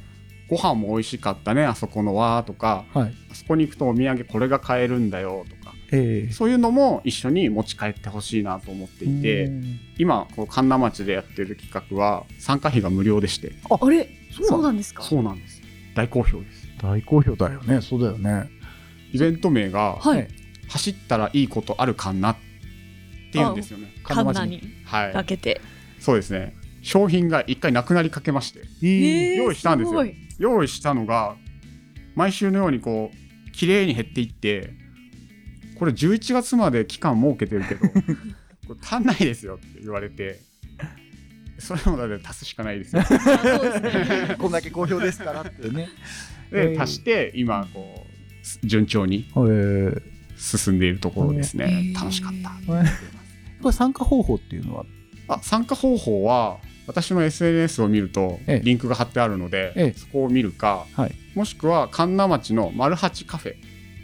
[0.48, 3.14] ご飯も美味しかったねあそこのはとかはい。
[3.30, 6.32] あそこに行くとお土産これが買えるんだよとかええ。
[6.32, 9.52] そういうのも一緒に持ち帰ってほしいなと思っていて
[9.98, 13.52] 今こう神田町でやってる企画は参加費が無料でして。
[13.70, 14.08] あれ？
[14.32, 15.02] そうそうなんですか。
[15.04, 15.53] そうなんです
[15.94, 16.66] 大好評です。
[16.82, 17.80] 大好評だよね。
[17.80, 18.48] そうだよね。
[19.12, 20.28] イベント名がはい。
[20.68, 22.36] 走ったらいいことあるかなっ
[23.32, 23.92] ていうんですよね。
[24.02, 24.62] カンナに。
[24.84, 25.12] はい。
[25.12, 25.60] かけて。
[26.00, 26.54] そうですね。
[26.84, 30.04] 商品が一回なくなりかけましてええ用意したんですよ。
[30.38, 31.36] 用意したのが
[32.14, 34.74] 毎週のようにこう綺麗に減っていって
[35.78, 37.88] これ11月まで期間設けてるけど
[38.68, 40.40] これ足んないですよって言われて
[41.58, 43.02] それもだって足すしかないですよ。
[44.38, 45.88] こんだけ好評ですからってね。
[46.50, 48.06] で足して今こ
[48.62, 50.02] う順調にええ
[50.36, 51.92] 進んでいるところですね。
[51.94, 52.50] 楽しかった。
[53.62, 54.84] これ参加方法っていうのは？
[55.28, 58.60] あ参加方法は私の SNS を見るとええ。
[58.62, 59.98] リンクが貼ってあるので、ええ。
[59.98, 61.14] そこを見るか、はい。
[61.34, 63.54] もしくは神田町の丸八カフェ。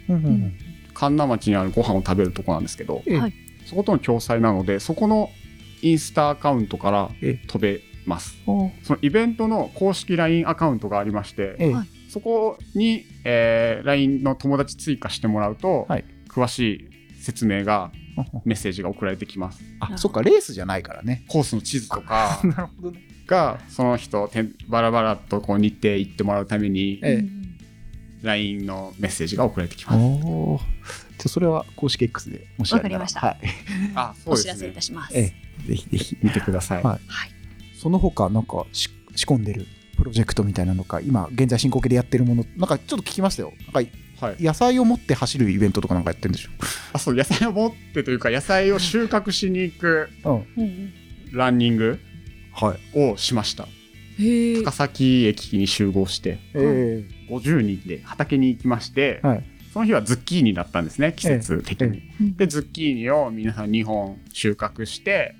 [0.09, 0.53] うんうんうん。
[0.93, 3.19] 神田町にあるご飯を食べるとこなんですけど、ええ。
[3.19, 3.33] はい。
[3.65, 5.29] そことの共催なのでそこの
[5.81, 7.39] インスタアカウントからえ。
[7.43, 8.37] え飛べます。
[8.47, 8.71] お。
[8.83, 11.57] そのイベントの公式 LINE アカウントがありまして、
[12.09, 16.05] そこに、えー LINE の友達追加してもらうと、はい。
[16.29, 16.89] 詳しい
[17.21, 17.91] 説明が
[18.45, 19.61] メッセージが送られてきます。
[19.79, 21.23] あそっかレースじゃないからね。
[21.27, 23.01] コースの地図とか なるほどね。
[23.27, 27.41] がその人てんバラバラとこう日程行ってもらうためにええ。
[28.23, 31.00] LINE のメッセージが送られてきます。
[31.21, 33.19] じゃあそれは公式 X でもしわかりました。
[33.21, 33.37] はい。
[33.95, 34.39] あそうね。
[34.39, 34.81] お知らせいた。
[34.81, 35.17] します。
[35.17, 35.33] え
[35.65, 35.67] え。
[35.67, 36.83] ぜひぜひ見てください。
[36.83, 36.99] はい。
[37.79, 39.65] その他なんかし仕込んでる
[39.97, 43.53] プロジェクトみたいなのか今現在進行形でやってるものなんかちょっと聞きましたよ。
[43.73, 43.91] なんか
[44.21, 46.49] はい、野菜を持って走るイベントとかなんかやってるんでしょ？
[46.93, 50.93] あそう野菜を持ってというか野菜を収穫しに行くうん。
[51.31, 51.99] ランニング
[52.53, 53.11] はい。
[53.11, 53.67] をしました。
[54.19, 54.61] へえ。
[54.63, 56.37] 高崎駅に集合して。
[56.53, 61.97] え50人で畑に行きまして、えはいその日はズッキーニだったんですね季節的に。
[61.97, 62.35] えうん。
[62.35, 65.35] でズッキーニを皆さん2本収穫して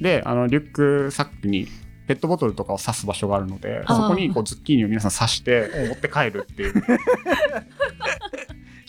[0.00, 1.66] であのリュックサックに
[2.06, 6.72] ペットボトルとかを刺す場所があるのでそこにこうズッキーニを皆さん刺して持って帰るっていう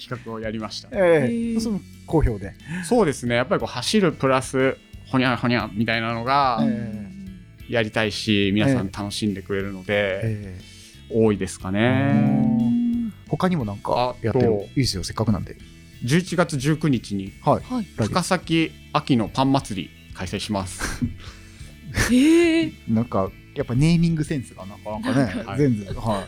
[0.02, 0.90] 企画をやりました。
[0.94, 2.54] えその好評で。
[2.86, 3.36] そうですね。
[3.36, 7.08] やっぱりこう走るプラスほにゃほにゃみたいなのがえ
[7.68, 10.62] やりたいし皆さん楽しんでくれるのでええ。
[11.14, 12.71] 多いですかうね。
[13.34, 14.46] ん他にもなんかやってる？
[14.46, 15.56] あといいですよせっかくなんで。
[16.04, 17.86] 11月19日にはい。
[17.98, 20.84] 高崎秋のパン祭り開催します。
[22.12, 22.74] へえ。
[22.90, 25.58] なんかやっぱネーミングセンスがなかなかねはい。
[25.58, 26.28] 全部、は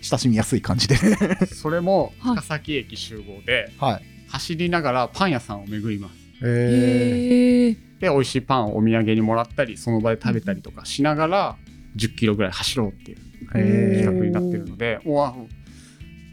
[0.00, 0.96] い、親しみやすい感じで。
[1.46, 2.36] それもはい。
[2.36, 4.02] 高崎駅集合ではい。
[4.28, 6.14] 走りながらパン屋さんを巡ります。
[6.42, 11.56] えへえで美味しいパンをお土産にもらったりその場で食べたりとかしながら
[11.96, 13.18] 10キロぐらい走ろうっていう
[13.56, 15.34] え企画になってるので、もうあ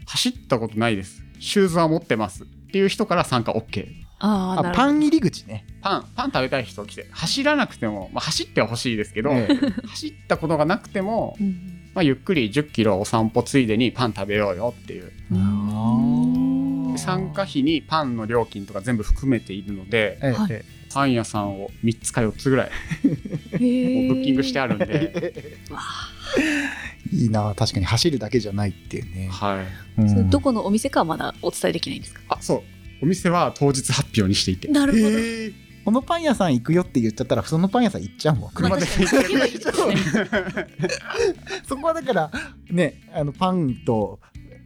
[0.06, 1.22] 走ったことないです。
[1.38, 2.44] シューズは持ってます。
[2.44, 3.86] っていう人から参加 OK
[4.18, 4.68] あーなるほど。
[4.70, 7.06] あパン入り口ね、パンパン食べたい人来て。
[7.10, 9.48] 走らなくても、まあ、走っては欲しいですけど、え。
[9.86, 11.90] 走ったことがなくても、うん。
[11.94, 15.12] まあ、ゆっくり10キロお散歩ついでにパン食べようよっていう。
[16.98, 20.48] 参加費にパンの料金とか全部含めているのでえはい。
[20.50, 22.70] えパン屋さんを3つか4つぐらい
[23.52, 25.32] ブッキングしてあるんで、
[25.70, 25.80] わ
[27.12, 29.62] いいな確かに走るだけじゃないっていうね、は
[29.98, 30.30] い、うん。
[30.30, 32.20] どこのお店かはまだお伝えできないんですか？
[32.28, 32.62] あそう。
[33.02, 34.68] お店は当日発表にしていて。
[34.68, 35.18] なるほど、
[35.84, 38.50] このパン屋さん行くよって言っちゃったらそのパン屋さん行っちゃうもん。
[38.52, 39.52] 車で行けばいい。
[39.52, 39.96] ですね。
[41.68, 42.30] そこはだから
[42.70, 44.18] ねあのパンと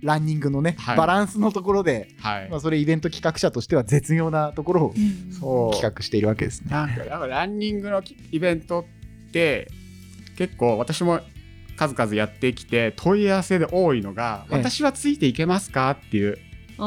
[0.02, 0.96] ランニングのね、はい。
[0.96, 2.48] バランスのところで、はい。
[2.50, 4.94] まあ、それイベント企画者としては絶妙なところ
[5.42, 6.70] を企画しているわけですね。
[6.70, 8.86] なんかやっぱランニングのイベント
[9.28, 9.68] って
[10.36, 11.20] 結構私も
[11.76, 14.58] 数々やってきて問い合わせで多いのが「ええ。
[14.58, 16.38] 私はついていけますか?」っていう
[16.78, 16.84] メ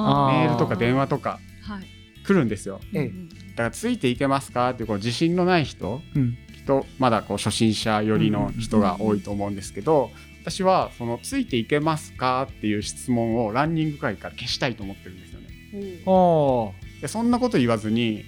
[0.47, 1.83] ールとか電話とかはい。
[2.25, 2.79] 来るんですよ。
[2.93, 6.37] だからついていけますかっていうこう自信のない人うん。
[6.63, 10.11] 人まだこう初心者寄りの人が多いと思うんですけど
[10.43, 16.01] 私はそのついていけますかっていう質問をランニング会から消したいと思ってるんですよね。
[16.05, 18.23] おーでそんなこと言わずに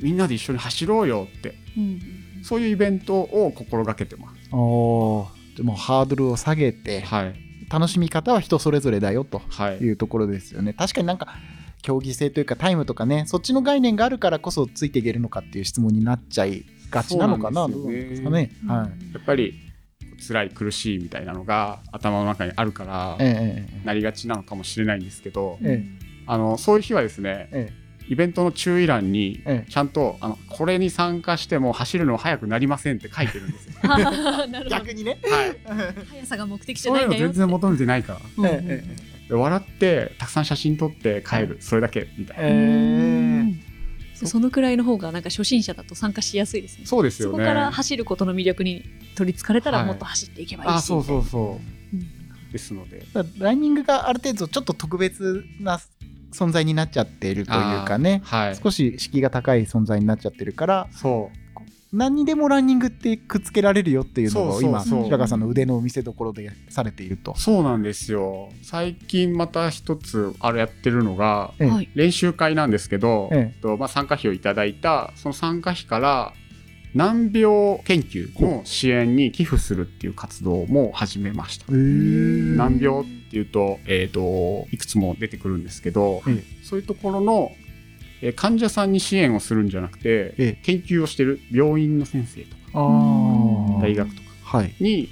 [0.00, 2.00] みんなで一緒に走ろうよってうん。
[2.42, 4.50] そういうイベントを心がけてます。
[4.50, 5.28] でも
[5.76, 7.34] ハードルを下げてはい。
[7.70, 9.76] 楽しみ方は人それぞれだよとはい。
[9.76, 10.72] いうところですよね。
[10.72, 11.28] 確かになんか
[11.82, 18.52] 競技性というかタイムとかねそっちの概念があるからこそついていけるのかっていう質問になっちゃいがちなのかななんどうですよね。
[18.64, 19.06] なんですかね。
[19.06, 19.14] はい。
[19.14, 19.54] やっぱり
[20.26, 25.84] 辛い苦しいみたいなのが頭の中にあるからええなりがちなのかもしれないんですけどえ
[26.26, 27.72] あのそういう日はですねえ
[28.08, 29.70] イベントの注意欄にええ。
[29.70, 33.74] ちゃんとあのこれに参加しても走るのは早くなりませんって書いてるんですよ。
[34.68, 35.18] 逆にね。
[35.24, 35.56] はい、
[36.10, 37.22] 速さが目的じゃないんだよ。
[37.22, 38.18] の全然求めてないか
[39.28, 39.38] ら。
[39.38, 41.58] 笑ってたくさん写真撮って帰る。
[41.60, 42.48] それだけみたいな、え
[43.68, 43.71] え
[44.26, 46.86] そのくらいの方がなんか初心者だと参加しやすいですね。
[46.86, 47.32] そうですよね。
[47.32, 48.84] そこから走ることの魅力に
[49.16, 49.86] 取りつかれたらはい。
[49.86, 50.72] もっと走っていけばいいし。
[50.74, 51.60] あそうそうそ
[51.92, 51.96] う。
[51.96, 52.50] うん。
[52.52, 53.06] ですので。
[53.38, 55.80] ランニングがある程度ちょっと特別な
[56.32, 58.22] 存在になっちゃっているというかね。
[58.24, 58.56] はい。
[58.56, 60.88] 少し敷居が高い存在になっちゃってるから。
[60.92, 61.41] そう
[61.92, 67.36] 何にでもランニングってくっつけられるよっていうのを今そう白川さんの腕の見せ所でされていると。
[67.36, 71.52] そうなんですよ最近また一つあれやってるのが。
[71.94, 76.32] 練習会なんですけど、ええっとまあ、参加費をいただいたその参加費から
[76.94, 81.66] 難病研究の支援に寄付するっていう活動も始めました。
[81.70, 87.52] え難病っていうと,、えー、といくつも出てくるんですけど、えそういうところの、
[88.22, 90.58] えー患者さんに支援をするんじゃなくて、ええ。
[90.62, 92.78] 研究をしてる病院の先生とか
[93.82, 94.74] 大学とかはい。
[94.80, 95.08] に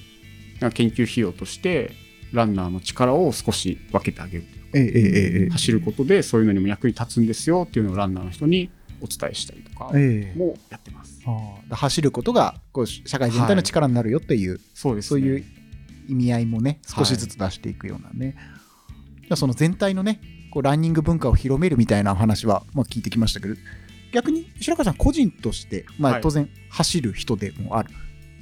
[0.61, 1.93] なんか研究費用として
[2.33, 10.39] ランナーの力を少し分けてあげるええええええ走ることでそういうのにも役に立つんですよっていうのをランナーの人にお伝えしたりとかええ。
[10.39, 11.21] もやってます。
[11.71, 15.45] 走ることがこう社会全体の力になるよっていう、そうです、ね、そういう
[16.09, 18.37] 意味合いもね少しずつ出していくようなね、
[19.23, 20.21] じゃあその全体のね
[20.51, 23.55] こうランニング文化を広めるみたいなお話は、まあ、聞いてきましたけど
[24.13, 26.21] 逆に白川さん個人として、まあ、はい。
[26.21, 27.91] 当然走る人でもある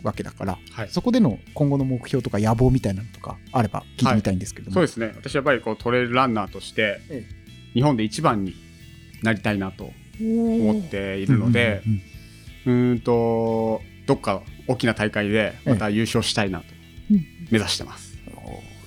[0.02, 0.88] わけだから、はい。
[0.88, 5.12] そこでの今後の目標とか野望みたいなのとかあれば聞いてみたいんですけども、そうですね。
[5.16, 7.26] 私やっぱりこうトレイルランナーとしてえ
[7.74, 8.54] 日本で一番に
[9.22, 9.90] なりたいなと
[10.20, 11.82] 思思っているので
[12.66, 16.64] うんとどっか大きな大会でまた優勝したいなと
[17.10, 17.16] うん。
[17.50, 18.07] 目指してます。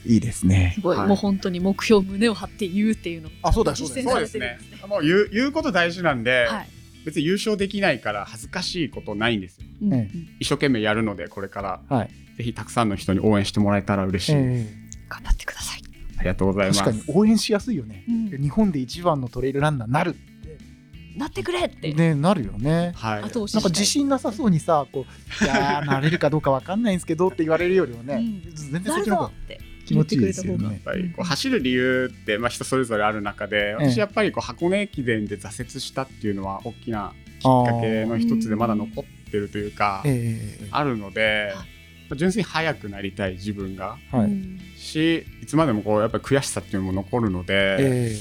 [0.05, 0.73] いいですね。
[0.75, 1.07] すごい、はい。
[1.07, 3.29] もう本当に目標胸を張って言うっていうの。
[3.29, 3.95] をあそうだそうだ。
[3.95, 4.87] 実践されてるんですね。
[4.87, 6.67] もう言う言うこと大事なんで、はい。
[7.05, 9.65] 別に優勝できないから恥ずかしいことないんですよ。
[9.83, 11.81] うんえ一生懸命やるのでこれから。
[11.89, 14.67] はい、ぜひたくさんの人に応援してもらえたら嬉しい、え
[15.09, 15.81] 頑張ってください。
[16.17, 16.83] ありがとうございます。
[16.83, 18.41] 確かに応援しやすいよね、うん。
[18.41, 20.15] 日本で一番のトレイルランナーになる
[21.17, 21.93] なってくれって。
[21.93, 22.93] ねなるよね。
[22.95, 23.39] はい、なんか
[23.69, 25.05] 自信なさそうにさこ
[25.41, 28.55] ういやーなれるかどうかわかんないんですけどって言われるよりはね、うん。
[28.55, 29.59] 全然そっちの方がぞって
[29.91, 30.63] 気持ちいいですよね。
[30.65, 41.53] やっぱりこう走る理由って、まあ、人それぞれある中で私やっぱりこう箱根駅伝で挫折したっていうのは大きなきっかけの一つでまだ残ってるというかええあるので、
[42.09, 48.15] まあ純粋に速くなりたい自分がはい、うんしいつまでもこうやっぱり悔しさっていうのも残るので、え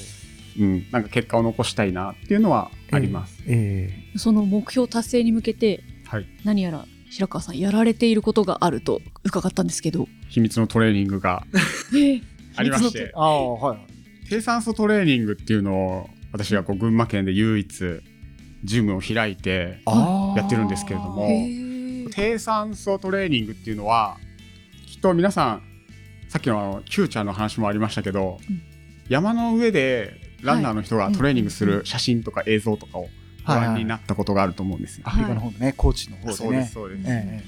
[0.59, 3.43] うん、なんか結果を残したいなっていうのはえあります。
[3.47, 4.19] ええ。
[4.19, 10.09] その目標達成に向けてはい、何やら白川さんやられていることがあると伺ったんですけど。
[10.29, 11.45] 秘密のトレーニングが
[12.57, 13.79] ありましてああはい
[14.29, 18.01] 低酸素トレーニングっていうのを私がこう群馬県で唯一
[18.63, 21.29] ジムを開いてあやってるんですけれども。
[22.13, 24.17] 低酸素トレーニングっていうのは
[24.87, 25.63] きっと皆さん
[26.29, 28.71] さっきのあの Q ちゃんの話もありましたけど、うん
[29.11, 33.09] 山の上でランナーの人がトレーニングする写真とか映像とかを
[33.47, 35.05] ご覧になったことがあると思うんですよ。
[35.07, 36.35] アフリカの方のね高知の方でね。
[36.35, 37.43] そうですそうです、え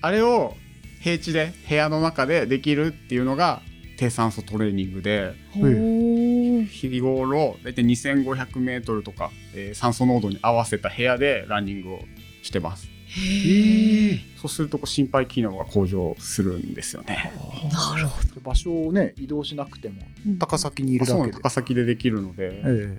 [0.00, 0.56] あれを
[1.00, 3.62] 平地で部屋の中でできるっていうのが
[3.98, 5.34] 低酸素トレーニングで
[6.66, 12.00] 日頃大体2500メートルとか、えー酸素濃度に合わせた部屋でランニングを
[12.42, 12.88] してます。
[14.40, 17.32] そうするとこう心肺機能が向上するんですよね。
[17.72, 20.46] なるほ場所をね移動しなくてもど。
[20.46, 21.32] 高崎にいるだけで。
[21.32, 22.98] そう高崎でできるので、え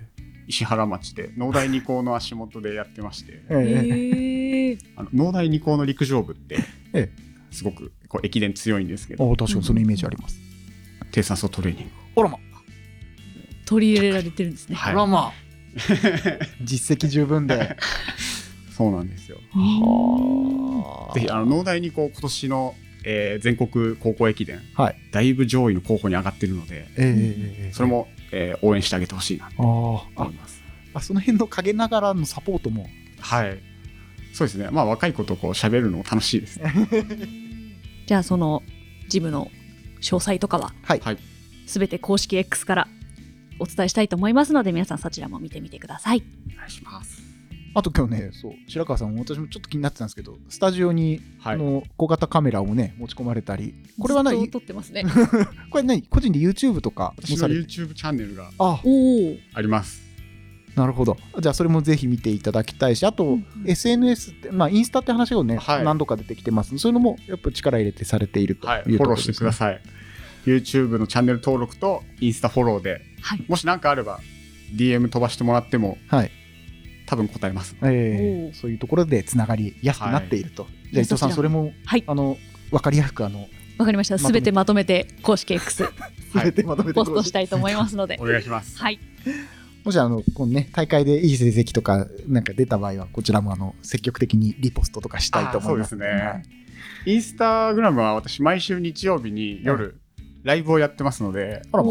[0.50, 3.43] 石原町で農大二高の足元でやってまして。
[3.50, 3.56] ええ。
[3.56, 4.78] えへえ。
[4.95, 6.58] あの農大二高の陸上部って
[6.93, 7.10] え
[7.52, 9.32] すごくこう駅伝強いんですけど。
[9.32, 10.39] あ確かにそのイメージあります。
[11.12, 11.91] 低酸素トレーニング。
[12.22, 12.39] あらま。
[13.66, 14.76] 取り入れられてるんですね。
[14.76, 14.93] はい。
[14.93, 15.32] あらま。
[16.64, 17.78] 実績十分で。
[18.76, 19.38] そうなんですよ。
[19.52, 24.95] はぜひあの農大二高今年の、えー全国高校駅伝、はい。
[25.12, 27.72] だいぶ上位の候補に上がってるのでええええ。
[27.74, 30.62] それも、えー応援してあげてほしいなと思います。
[30.94, 32.88] ああその辺の陰ながらのサポートも。
[33.20, 33.60] はい。
[34.34, 34.70] そうですね。
[34.72, 36.74] まあ若い子とこう喋るのも楽しいですね。
[38.08, 38.64] じゃあその
[39.08, 39.52] ジムの
[40.02, 41.00] 詳細とかははい。
[41.04, 41.18] はい。
[41.68, 42.88] すべて公式 X から
[43.60, 46.24] お伝えしたいと思いますので皆さんそちらも見てみてください。
[46.54, 47.29] お願いします
[47.80, 48.52] あと今日ねそう。
[48.68, 51.56] 白川さんも私もちょっと気になってたんですけどスタジオに、はい。
[51.56, 55.06] あの小型カメラをね持ち込まれたりこれは何と撮ってますね。
[55.72, 56.04] これ何？
[56.04, 58.82] 個人で YouTube とか私の YouTube チャンネルがあ。
[58.84, 59.38] おお。
[59.54, 60.02] あります。
[60.76, 61.18] なるほど。
[61.40, 63.70] じゃあそれもぜひ見ていただきたいしあと、うんうん。
[63.70, 65.86] SNS ってまあインスタって話がね、はい。
[65.86, 66.78] 何度か出てきてます。
[66.78, 69.82] そういうのもやっぱ力入れてされているとはい、いうフォローしてくだいさい。
[70.46, 73.46] YouTube のチャンネル登録とインスタフォローで、はい。
[73.48, 74.20] もし何かあれば
[74.76, 76.32] DM 飛ばしてもらってもはい、
[77.10, 77.76] 多分答えます。
[77.82, 78.55] えー。
[78.55, 82.03] そういうところでつながりやすくなっていると、じゃあ伊藤さんそれもはい。
[82.05, 82.38] あの
[82.70, 83.47] 分かりやすくあの
[83.80, 84.20] わかりました。
[84.20, 85.89] すべてまとめて公式 X
[86.36, 88.18] 全てまとめてポストしたいと思いますので。
[88.22, 88.26] お。
[88.26, 88.78] 願いします。
[88.78, 88.99] はい。
[89.84, 95.88] もしあのこのね大会でいい成績とかなんか出た場合はこちらもあの積極的にリポストとかしたいと思います。
[95.88, 96.43] あそうですね。
[97.07, 99.99] インスタグラムは私毎週日曜日に夜、
[100.43, 101.84] ライブをやってますので、あら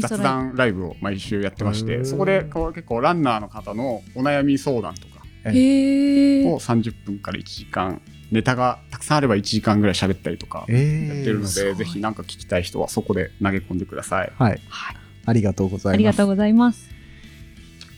[0.00, 5.18] 雑ライ談ライブを毎週やってまして、そこでこう結構ランナーの方のお悩み相談とか。
[5.46, 14.32] を30分から1時間、ネタがたくさんあれば1時間ぐらい喋ったりとかえーやってるので、ぜひ何か聞きたい人はそこで投げ込んでください。
[14.36, 14.96] はいはい。
[15.26, 16.90] ありがとうございますありがとうございます。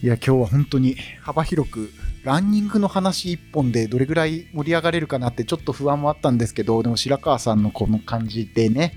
[0.02, 1.90] いや今日は本当に幅広く
[2.24, 8.94] ランニングの話一本でどれぐらい盛り上がれるかなってちょっと不安もあったんですけどでも白川さんのこの感じでね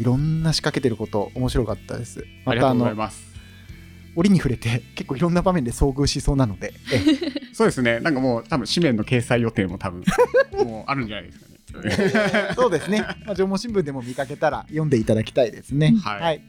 [0.00, 3.30] いろんな仕掛けてること面白かったですありがとうございのます。
[4.16, 7.00] 折に触れて結構いろんな場面で遭遇しそうなのでえ
[7.52, 8.00] そうですね。
[8.00, 10.02] なんかもう多分紙面の掲載予定も多分
[10.64, 11.54] もうあるんじゃないですかね。
[12.56, 16.42] そうですね、まあ、縄文新聞でも見かけたら読んでいただきたいですね、はい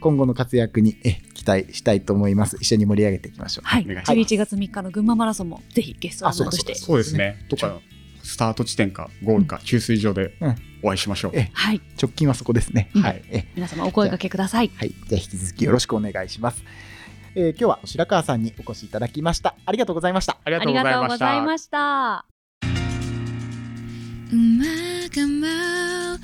[0.00, 3.82] 今後の活躍にえ期待したいと思います一緒に盛り上げていきましょうはい。
[3.82, 6.74] お願いします11月3日の群馬マラソンもぜひゲストランナーとして。
[6.74, 7.44] そうですね。
[7.48, 7.80] とか
[8.22, 11.32] スタート地点かゴールか給水場でうんお会いしましょう。
[11.34, 11.80] えはい。
[12.00, 14.70] 直近はそこですね、うんはいえ皆様お声掛けください。
[14.76, 16.62] はい、じゃあ引き続きよろしくお願いします。
[17.34, 19.54] えー今日は白川さんにお越しいただきました。
[19.66, 20.36] ありがとうございました。
[20.44, 21.42] ありがとうございました。
[21.42, 22.26] ました。
[24.30, 24.64] 馬
[25.08, 26.18] が舞う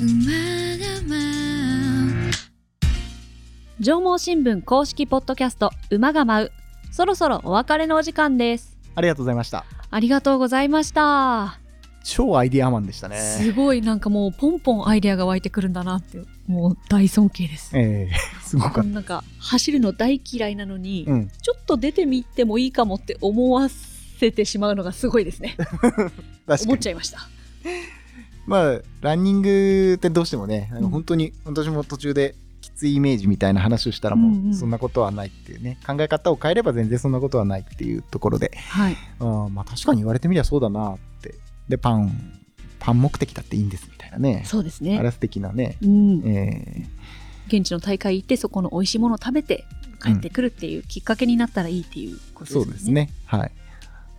[0.00, 0.32] 馬
[0.78, 2.30] が舞う
[3.80, 6.52] 縄文新聞公式ポッドキャスト馬が舞う。
[6.90, 8.77] そろそろお別れのお時間です。
[8.98, 9.64] ありがとうございました。
[9.92, 11.60] ありがとうございました。
[12.02, 13.16] 超アイディアマンでしたね。
[13.20, 16.18] すごいなんかもうポンポンアイデアが湧いてくるんだなって
[16.48, 17.78] もう大尊敬です。
[17.78, 21.12] えー、すごかっなんか走るの大嫌いなのに、た。
[21.12, 25.56] うん、ちょっと出てみてもいいかもって思わせてしまうのがすごいですね。
[26.48, 26.78] 思っに。
[26.80, 27.20] ちゃいました。
[28.46, 32.34] まあ、ランニングってどうしてもね、本当に私も途中で
[32.86, 38.96] イメージみたいな話をしたらもうんうんうそんなことはないっていうね、考え方を変えれば全然そんなことはないっていうところで、はい。
[39.18, 41.34] あーまあ確かに言われてみりゃそうだなって。
[41.68, 42.38] で、パン、
[42.78, 44.42] パン目的だっていいんですみたいなね。
[44.46, 44.98] そうですね。
[44.98, 45.76] あら素敵なね。
[45.82, 46.98] うん、えー
[47.48, 49.64] 現地の大会行ってそこの美味しいものを食べて
[50.02, 52.64] 帰ってくるっていうきっかけになったらいいっていうことですね。
[52.64, 52.90] そうです。
[52.90, 53.10] ね。
[53.24, 53.52] はい。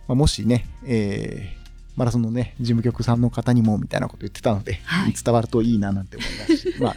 [0.08, 1.60] まあ、もしね、えー
[1.96, 6.94] マラソンのね、事務局さんの方にもみたいなこと言ってたので、はい 伝わるといいななんて思いますし、まあ、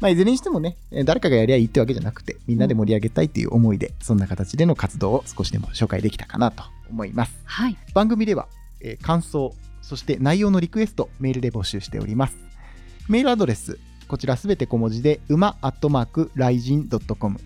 [0.00, 7.32] まあ、いずれにしてもね、えー誰かがやりゃいいってわけじゃなくて、みんなで盛り上げたいっていう思いで、そんな形での活動を少しでも紹介できたかなと思います。
[7.44, 7.76] はい。
[7.94, 8.48] 番組では、
[8.80, 12.36] えー感想、そして内容のリクエストメールで募集しております。
[13.08, 13.78] メールアドレス
[14.08, 17.38] こちらすべて小文字で馬アットマークライジン .com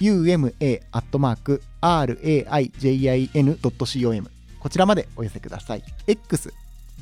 [0.00, 0.52] uma
[0.92, 5.82] アットマーク raijin.com こちらまでお寄せください。
[6.06, 6.52] X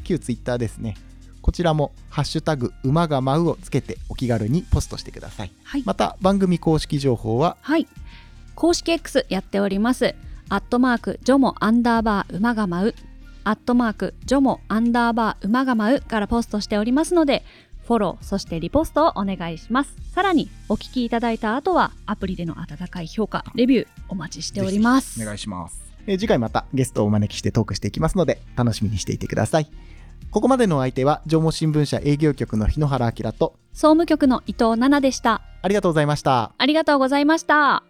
[0.04, 0.96] 旧 Twitter ですね
[1.42, 7.56] こちらもハッシュタグ馬が舞うをつけてお気軽にポストしてくださいはいまた番組公式情報は？
[7.60, 7.86] はい。
[8.54, 10.14] 公式 X やっております。
[10.48, 12.94] アットマーク、ジョモアンダーバー馬が舞う。
[13.44, 17.42] アットマーク、ジョモアンダーバー馬が舞うからポストしておりますので、
[17.86, 19.96] フォロー、そしてリポストをお願いします。
[20.14, 25.20] さらに、お聞きいただいた後は、アプリでの温かい評価、レビュー、お待ちしております。
[25.20, 29.70] お願いしますえー次回またゲストをお招きしてトークしていきますので楽しみにしていてください
[30.30, 35.42] ここまでのお相手は縄文新聞社営業局の日野原明と総務局の伊藤奈々でした。
[35.62, 37.84] ありがとうございましたありがとうございました。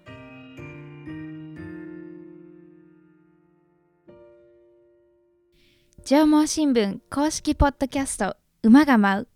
[6.05, 9.29] 縄文新聞公式ポッドキャスト馬が舞う